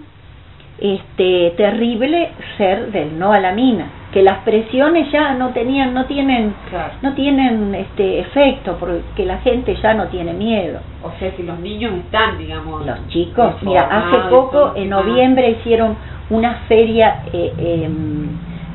este, 0.80 1.54
terrible 1.56 2.30
ser 2.56 2.90
del 2.90 3.18
no 3.18 3.32
a 3.32 3.40
la 3.40 3.52
mina. 3.52 3.90
que 4.12 4.22
las 4.22 4.38
presiones 4.38 5.10
ya 5.12 5.34
no 5.34 5.50
tenían 5.50 5.94
no 5.94 6.04
tienen 6.06 6.52
no 7.00 7.14
tienen 7.14 7.74
este 7.74 8.20
efecto 8.20 8.76
porque 8.78 9.24
la 9.24 9.38
gente 9.38 9.76
ya 9.76 9.94
no 9.94 10.06
tiene 10.08 10.32
miedo 10.32 10.80
o 11.02 11.12
sea 11.18 11.30
que 11.30 11.42
los 11.44 11.58
niños 11.60 11.92
están 12.04 12.38
digamos 12.38 12.84
los 12.84 13.08
chicos 13.08 13.62
mira 13.62 13.82
hace 13.82 14.18
poco 14.28 14.72
en 14.74 14.88
noviembre 14.88 15.50
hicieron 15.50 15.96
una 16.28 16.54
feria 16.68 17.22
eh, 17.32 17.52
em, 17.84 18.28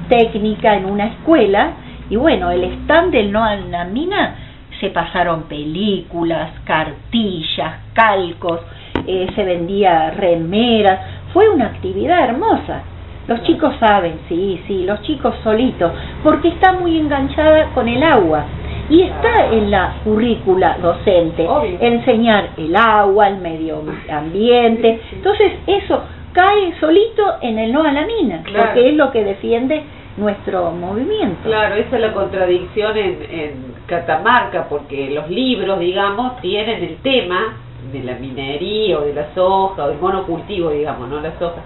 técnica 0.07 0.75
en 0.75 0.85
una 0.85 1.07
escuela 1.07 1.71
y 2.09 2.15
bueno 2.15 2.51
el 2.51 2.63
stand 2.63 3.11
del 3.11 3.31
no 3.31 3.43
a 3.43 3.55
la 3.55 3.83
mina 3.83 4.35
se 4.79 4.89
pasaron 4.89 5.43
películas 5.43 6.51
cartillas 6.63 7.73
calcos 7.93 8.61
eh, 9.05 9.27
se 9.35 9.43
vendía 9.43 10.11
remeras 10.11 10.99
fue 11.35 11.49
una 11.49 11.65
actividad 11.65 12.29
hermosa 12.29 12.81
los 13.27 13.41
chicos 13.41 13.73
saben, 13.79 14.19
sí, 14.29 14.61
sí, 14.67 14.83
los 14.83 15.01
chicos 15.01 15.33
solitos, 15.43 15.91
porque 16.23 16.49
está 16.49 16.73
muy 16.73 16.97
enganchada 16.97 17.71
con 17.73 17.87
el 17.87 18.03
agua. 18.03 18.45
Y 18.87 19.01
está 19.01 19.47
en 19.51 19.71
la 19.71 19.95
currícula 20.03 20.77
docente 20.79 21.47
enseñar 21.79 22.49
el 22.55 22.75
agua, 22.75 23.29
el 23.29 23.37
medio 23.37 23.81
ambiente. 24.11 25.01
Entonces 25.11 25.53
eso 25.65 26.03
cae 26.33 26.71
solito 26.79 27.37
en 27.41 27.57
el 27.57 27.73
no 27.73 27.83
a 27.83 27.91
la 27.91 28.05
mina, 28.05 28.43
porque 28.43 28.89
es 28.89 28.95
lo 28.95 29.11
que 29.11 29.23
defiende 29.23 29.81
nuestro 30.17 30.69
movimiento. 30.69 31.41
Claro, 31.45 31.75
esa 31.75 31.95
es 31.95 32.01
la 32.01 32.13
contradicción 32.13 32.95
en, 32.95 33.17
en 33.27 33.73
Catamarca, 33.87 34.67
porque 34.69 35.09
los 35.09 35.31
libros, 35.31 35.79
digamos, 35.79 36.39
tienen 36.41 36.83
el 36.83 36.97
tema 36.97 37.55
de 37.91 38.03
la 38.03 38.15
minería 38.15 38.99
o 38.99 39.01
de 39.01 39.13
la 39.13 39.33
soja 39.33 39.83
o 39.83 39.87
del 39.89 39.99
monocultivo, 39.99 40.69
digamos, 40.69 41.09
no 41.09 41.19
la 41.19 41.37
soja, 41.39 41.61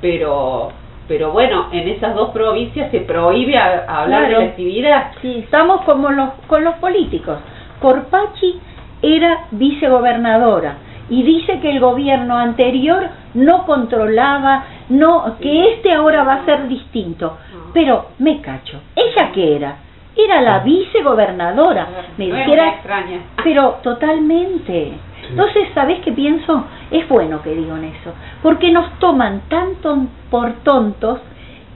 pero 0.00 0.70
pero 1.08 1.32
bueno, 1.32 1.66
en 1.72 1.88
esas 1.88 2.14
dos 2.14 2.30
provincias 2.30 2.90
se 2.90 3.00
prohíbe 3.00 3.58
hablar 3.58 4.28
de 4.28 4.32
la 4.32 4.44
actividad. 4.44 5.12
Sí, 5.20 5.40
estamos 5.44 5.82
como 5.82 6.10
los, 6.10 6.30
con 6.46 6.64
los 6.64 6.76
políticos. 6.76 7.38
Corpachi 7.80 8.60
era 9.02 9.46
vicegobernadora 9.50 10.76
y 11.10 11.22
dice 11.24 11.58
que 11.60 11.70
el 11.70 11.80
gobierno 11.80 12.38
anterior 12.38 13.08
no 13.34 13.66
controlaba, 13.66 14.64
no 14.88 15.36
que 15.40 15.74
este 15.74 15.92
ahora 15.92 16.22
va 16.22 16.34
a 16.34 16.44
ser 16.44 16.68
distinto. 16.68 17.36
Ah. 17.36 17.70
Pero 17.74 18.06
me 18.18 18.40
cacho, 18.40 18.80
¿ella 18.94 19.32
qué 19.34 19.56
era? 19.56 19.76
Era 20.16 20.40
la 20.42 20.58
vicegobernadora. 20.60 21.88
Me 22.16 22.28
extraña. 22.28 23.20
Pero 23.44 23.80
totalmente. 23.82 24.92
Entonces, 25.28 25.68
¿sabés 25.74 26.00
qué 26.00 26.12
pienso? 26.12 26.64
Es 26.90 27.08
bueno 27.08 27.42
que 27.42 27.54
digan 27.54 27.84
eso, 27.84 28.12
porque 28.42 28.70
nos 28.70 28.98
toman 28.98 29.42
tanto 29.48 30.06
por 30.30 30.52
tontos 30.64 31.20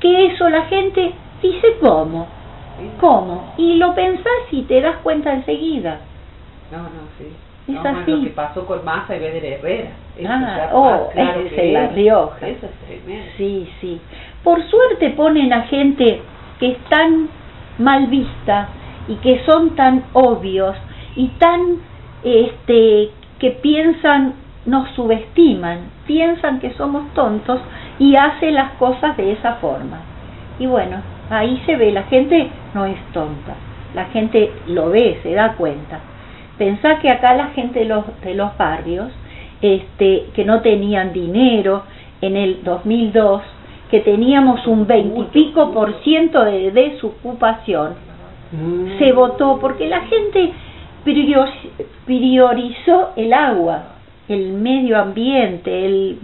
que 0.00 0.26
eso 0.26 0.48
la 0.48 0.62
gente 0.62 1.12
dice 1.40 1.76
cómo, 1.80 2.26
cómo, 3.00 3.54
y 3.56 3.76
lo 3.76 3.94
pensás 3.94 4.42
y 4.50 4.62
te 4.62 4.80
das 4.80 4.96
cuenta 5.02 5.32
enseguida. 5.32 6.00
No, 6.70 6.78
no, 6.78 7.06
sí. 7.18 7.32
Es 7.68 7.84
así. 7.84 8.10
Lo 8.10 8.22
que 8.22 8.30
pasó 8.30 8.66
con 8.66 8.84
Massa 8.84 9.16
y 9.16 9.20
Beder 9.20 9.44
Herrera. 9.44 9.90
ah, 10.28 10.70
oh, 10.72 11.10
es 11.14 11.52
en 11.58 11.74
La 11.74 11.88
Rioja. 11.88 12.46
Eso 12.46 12.66
es 12.66 12.72
tremendo. 12.86 13.26
Sí, 13.36 13.68
sí. 13.80 14.00
Por 14.44 14.62
suerte 14.62 15.10
ponen 15.10 15.52
a 15.52 15.62
gente 15.62 16.22
que 16.60 16.72
es 16.72 16.78
tan 16.88 17.28
mal 17.78 18.06
vista 18.06 18.68
y 19.08 19.16
que 19.16 19.44
son 19.44 19.76
tan 19.76 20.04
obvios 20.12 20.76
y 21.14 21.28
tan 21.38 21.78
este 22.22 23.10
que 23.38 23.50
piensan, 23.50 24.34
nos 24.64 24.88
subestiman, 24.90 25.90
piensan 26.06 26.58
que 26.58 26.72
somos 26.74 27.12
tontos 27.14 27.60
y 27.98 28.16
hacen 28.16 28.54
las 28.54 28.72
cosas 28.72 29.16
de 29.16 29.32
esa 29.32 29.54
forma. 29.54 30.00
Y 30.58 30.66
bueno, 30.66 30.96
ahí 31.30 31.62
se 31.66 31.76
ve, 31.76 31.92
la 31.92 32.04
gente 32.04 32.48
no 32.74 32.86
es 32.86 32.98
tonta, 33.12 33.54
la 33.94 34.06
gente 34.06 34.52
lo 34.66 34.90
ve, 34.90 35.20
se 35.22 35.34
da 35.34 35.52
cuenta. 35.52 36.00
Pensá 36.58 36.98
que 36.98 37.10
acá 37.10 37.34
la 37.34 37.48
gente 37.48 37.80
de 37.80 37.84
los, 37.84 38.04
de 38.22 38.34
los 38.34 38.56
barrios, 38.56 39.12
este, 39.60 40.26
que 40.34 40.44
no 40.44 40.62
tenían 40.62 41.12
dinero 41.12 41.82
en 42.20 42.36
el 42.36 42.64
2002, 42.64 43.42
que 43.90 44.00
teníamos 44.00 44.66
un 44.66 44.86
veintipico 44.86 45.72
por 45.72 46.02
ciento 46.02 46.44
de 46.44 46.70
desocupación, 46.72 47.94
mm. 48.52 48.98
se 48.98 49.12
votó 49.12 49.58
porque 49.60 49.88
la 49.88 50.00
gente 50.02 50.52
priorizó 52.04 53.10
el 53.16 53.32
agua, 53.32 53.82
el 54.28 54.52
medio 54.54 54.98
ambiente, 54.98 55.86
el, 55.86 56.18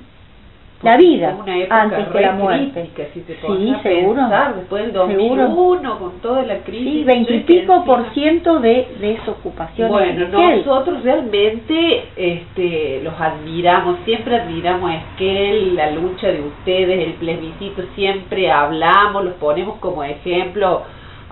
la 0.83 0.97
vida 0.97 1.37
antes 1.71 2.09
que 2.09 2.21
la 2.21 2.33
muerte. 2.33 2.91
sí, 3.15 3.75
seguro. 3.83 4.23
después 4.57 4.85
del 4.85 4.93
2001 4.93 5.99
con 5.99 6.21
toda 6.21 6.43
la 6.43 6.59
crisis. 6.59 6.93
Sí, 6.93 7.05
veintipico 7.05 7.85
por 7.85 8.11
ciento 8.13 8.59
de 8.61 8.89
desocupación. 9.01 9.91
Bueno, 9.91 10.29
nosotros 10.29 11.03
realmente 11.03 12.05
este, 12.17 13.01
los 13.03 13.15
admiramos, 13.21 13.99
siempre 14.05 14.37
admiramos 14.37 14.91
a 14.91 14.97
Esquel, 14.97 15.77
la 15.77 15.91
lucha 15.93 16.29
de 16.29 16.41
ustedes, 16.41 17.07
el 17.07 17.13
plebiscito, 17.15 17.83
siempre 17.95 18.51
hablamos, 18.51 19.25
los 19.25 19.35
ponemos 19.35 19.79
como 19.79 20.03
ejemplo 20.03 20.83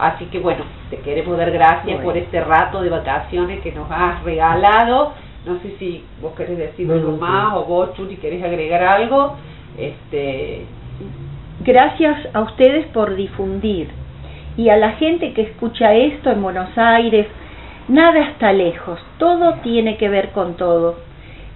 Así 0.00 0.24
que 0.26 0.38
bueno, 0.38 0.64
te 0.88 0.96
queremos 1.00 1.36
dar 1.36 1.50
gracias 1.50 2.02
por 2.02 2.16
este 2.16 2.40
rato 2.40 2.80
de 2.80 2.88
vacaciones 2.88 3.60
que 3.60 3.70
nos 3.70 3.86
has 3.90 4.22
regalado. 4.24 5.12
No 5.46 5.58
sé 5.60 5.74
si 5.78 6.04
vos 6.20 6.34
querés 6.34 6.58
decir 6.58 6.90
algo 6.90 7.16
más 7.16 7.54
o 7.54 7.64
vos, 7.64 7.94
Chuli, 7.94 8.16
querés 8.16 8.42
agregar 8.42 8.82
algo. 8.82 9.36
Este... 9.78 10.64
Gracias 11.62 12.16
a 12.32 12.40
ustedes 12.40 12.86
por 12.86 13.14
difundir. 13.16 13.88
Y 14.56 14.70
a 14.70 14.76
la 14.76 14.92
gente 14.92 15.32
que 15.34 15.42
escucha 15.42 15.94
esto 15.94 16.30
en 16.30 16.42
Buenos 16.42 16.76
Aires, 16.76 17.26
nada 17.88 18.20
está 18.28 18.52
lejos, 18.52 18.98
todo 19.18 19.54
tiene 19.62 19.96
que 19.96 20.08
ver 20.08 20.30
con 20.30 20.54
todo. 20.54 20.96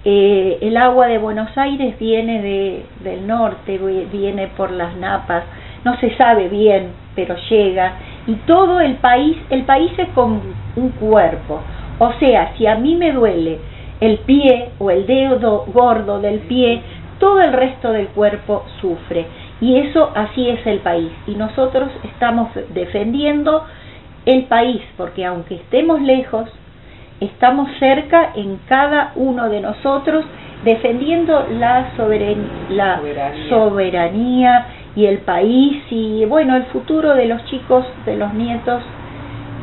Eh, 0.03 0.59
el 0.61 0.77
agua 0.77 1.07
de 1.07 1.17
Buenos 1.17 1.57
Aires 1.57 1.97
viene 1.99 2.41
de, 2.41 2.85
del 3.03 3.25
norte, 3.25 3.79
viene 4.11 4.47
por 4.49 4.69
las 4.71 4.95
napas, 4.97 5.43
no 5.83 5.99
se 5.99 6.15
sabe 6.15 6.49
bien, 6.49 6.91
pero 7.15 7.35
llega 7.49 7.93
y 8.27 8.35
todo 8.47 8.79
el 8.79 8.95
país, 8.95 9.37
el 9.49 9.63
país 9.63 9.91
es 9.97 10.09
como 10.09 10.41
un 10.75 10.89
cuerpo. 10.89 11.61
O 11.97 12.13
sea, 12.19 12.53
si 12.57 12.67
a 12.67 12.75
mí 12.75 12.95
me 12.95 13.11
duele 13.11 13.59
el 14.01 14.19
pie 14.19 14.69
o 14.79 14.91
el 14.91 15.05
dedo 15.05 15.65
gordo 15.73 16.19
del 16.19 16.39
pie, 16.39 16.81
todo 17.19 17.41
el 17.41 17.53
resto 17.53 17.91
del 17.91 18.07
cuerpo 18.07 18.65
sufre. 18.81 19.25
Y 19.61 19.77
eso 19.77 20.11
así 20.15 20.49
es 20.49 20.65
el 20.67 20.79
país. 20.79 21.11
Y 21.27 21.35
nosotros 21.35 21.89
estamos 22.03 22.49
defendiendo 22.73 23.63
el 24.25 24.43
país, 24.45 24.81
porque 24.97 25.25
aunque 25.25 25.55
estemos 25.55 26.01
lejos, 26.01 26.49
estamos 27.19 27.69
cerca 27.79 28.31
en 28.35 28.59
cada 28.67 29.13
uno 29.15 29.49
de 29.49 29.61
nosotros 29.61 30.25
defendiendo 30.63 31.45
la, 31.51 31.91
la 32.69 33.33
soberanía 33.49 34.65
y 34.95 35.05
el 35.05 35.19
país 35.19 35.83
y 35.91 36.25
bueno, 36.25 36.55
el 36.55 36.63
futuro 36.65 37.13
de 37.13 37.25
los 37.25 37.43
chicos, 37.45 37.85
de 38.05 38.17
los 38.17 38.33
nietos 38.33 38.81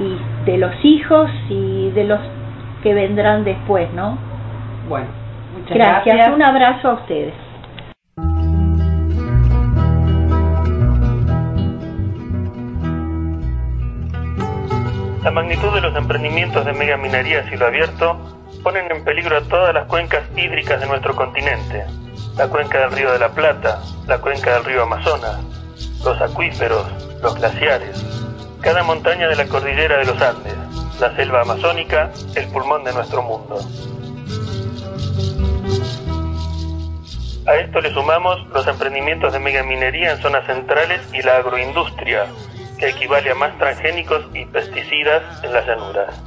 y 0.01 0.51
de 0.51 0.59
los 0.59 0.73
hijos 0.85 1.31
y 1.49 1.91
de 1.91 2.05
los 2.05 2.21
que 2.83 2.95
vendrán 2.95 3.45
después, 3.45 3.93
¿no? 3.95 4.19
Bueno, 4.89 5.07
muchas 5.55 5.77
gracias. 5.77 6.17
gracias. 6.17 6.35
Un 6.35 6.43
abrazo 6.43 6.89
a 6.91 6.95
ustedes. 6.95 7.35
La 15.23 15.31
magnitud 15.31 15.73
de 15.73 15.81
los 15.81 15.97
emprendimientos 15.97 16.65
de 16.65 16.73
mega 16.73 16.97
minería 16.97 17.41
a 17.41 17.43
cielo 17.45 17.67
abierto 17.67 18.19
ponen 18.63 18.91
en 18.91 19.05
peligro 19.05 19.37
a 19.37 19.43
todas 19.43 19.73
las 19.73 19.87
cuencas 19.87 20.23
hídricas 20.37 20.81
de 20.81 20.87
nuestro 20.87 21.15
continente 21.15 21.85
la 22.37 22.49
cuenca 22.49 22.81
del 22.81 22.93
río 22.93 23.13
de 23.13 23.19
la 23.19 23.29
Plata, 23.31 23.83
la 24.07 24.19
cuenca 24.19 24.55
del 24.55 24.65
río 24.65 24.83
Amazonas, 24.83 25.39
los 26.05 26.21
acuíferos, 26.21 26.87
los 27.23 27.35
glaciares, 27.35 28.05
cada 28.61 28.83
montaña 28.83 29.29
de 29.29 29.37
la 29.37 29.47
cordillera 29.47 29.99
de 29.99 30.07
los 30.07 30.21
Andes, 30.23 30.55
la 31.03 31.17
selva 31.17 31.41
amazónica, 31.41 32.13
el 32.37 32.47
pulmón 32.47 32.85
de 32.85 32.93
nuestro 32.93 33.23
mundo. 33.23 33.59
A 37.45 37.55
esto 37.57 37.81
le 37.81 37.93
sumamos 37.93 38.47
los 38.51 38.65
emprendimientos 38.69 39.33
de 39.33 39.41
megaminería 39.41 40.13
en 40.13 40.23
zonas 40.23 40.47
centrales 40.47 41.01
y 41.13 41.21
la 41.23 41.39
agroindustria, 41.39 42.27
que 42.79 42.91
equivale 42.91 43.33
a 43.33 43.35
más 43.35 43.59
transgénicos 43.59 44.25
y 44.33 44.45
pesticidas 44.47 45.23
en 45.43 45.53
las 45.53 45.67
llanuras. 45.67 46.23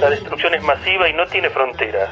La 0.00 0.10
destrucción 0.10 0.54
es 0.54 0.62
masiva 0.62 1.08
y 1.08 1.14
no 1.14 1.26
tiene 1.28 1.48
fronteras 1.48 2.10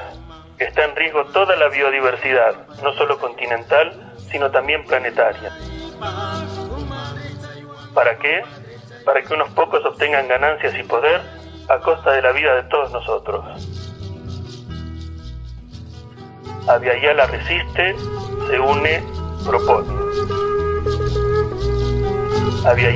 está 0.59 0.85
en 0.85 0.97
riesgo 0.97 1.25
toda 1.27 1.55
la 1.55 1.69
biodiversidad, 1.69 2.67
no 2.83 2.93
solo 2.95 3.17
continental, 3.19 4.13
sino 4.29 4.51
también 4.51 4.85
planetaria. 4.85 5.53
¿Para 7.95 8.19
qué? 8.19 8.43
Para 9.09 9.23
que 9.23 9.33
unos 9.33 9.49
pocos 9.53 9.83
obtengan 9.87 10.29
ganancias 10.29 10.75
y 10.79 10.83
poder 10.83 11.23
a 11.67 11.79
costa 11.79 12.13
de 12.13 12.21
la 12.21 12.31
vida 12.33 12.57
de 12.57 12.63
todos 12.65 12.93
nosotros. 12.93 13.43
Aviala 16.69 17.25
resiste, 17.25 17.97
se 18.51 18.61
une, 18.61 19.03
propone. 19.47 19.89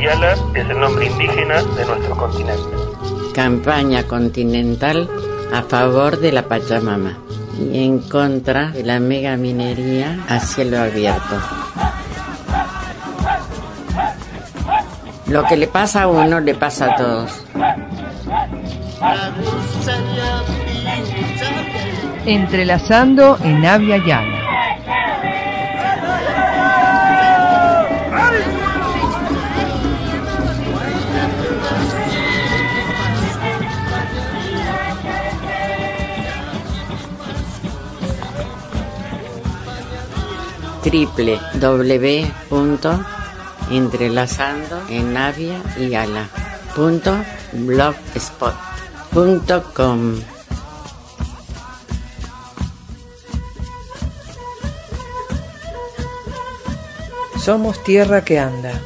Yala 0.02 0.34
es 0.54 0.68
el 0.68 0.80
nombre 0.80 1.06
indígena 1.06 1.62
de 1.62 1.86
nuestro 1.86 2.14
continente. 2.14 2.76
Campaña 3.34 4.06
continental 4.06 5.08
a 5.50 5.62
favor 5.62 6.18
de 6.18 6.32
la 6.32 6.42
Pachamama 6.42 7.16
y 7.58 7.84
en 7.86 8.00
contra 8.00 8.68
de 8.68 8.84
la 8.84 9.00
megaminería 9.00 10.18
a 10.28 10.40
cielo 10.40 10.78
abierto. 10.78 11.61
Lo 15.32 15.44
que 15.44 15.56
le 15.56 15.66
pasa 15.66 16.02
a 16.02 16.08
uno 16.08 16.40
le 16.40 16.54
pasa 16.54 16.92
a 16.92 16.96
todos. 16.96 17.30
Entrelazando 22.26 23.38
en 23.42 23.64
Avia 23.64 23.96
Yala. 23.96 24.42
www.entrelazando 43.72 44.82
en 44.88 45.16
Avia 45.16 45.62
y 45.78 45.94
Ala. 45.94 46.28
blogspot.com 47.52 50.20
Somos 57.38 57.82
tierra 57.82 58.24
que 58.24 58.38
anda. 58.38 58.80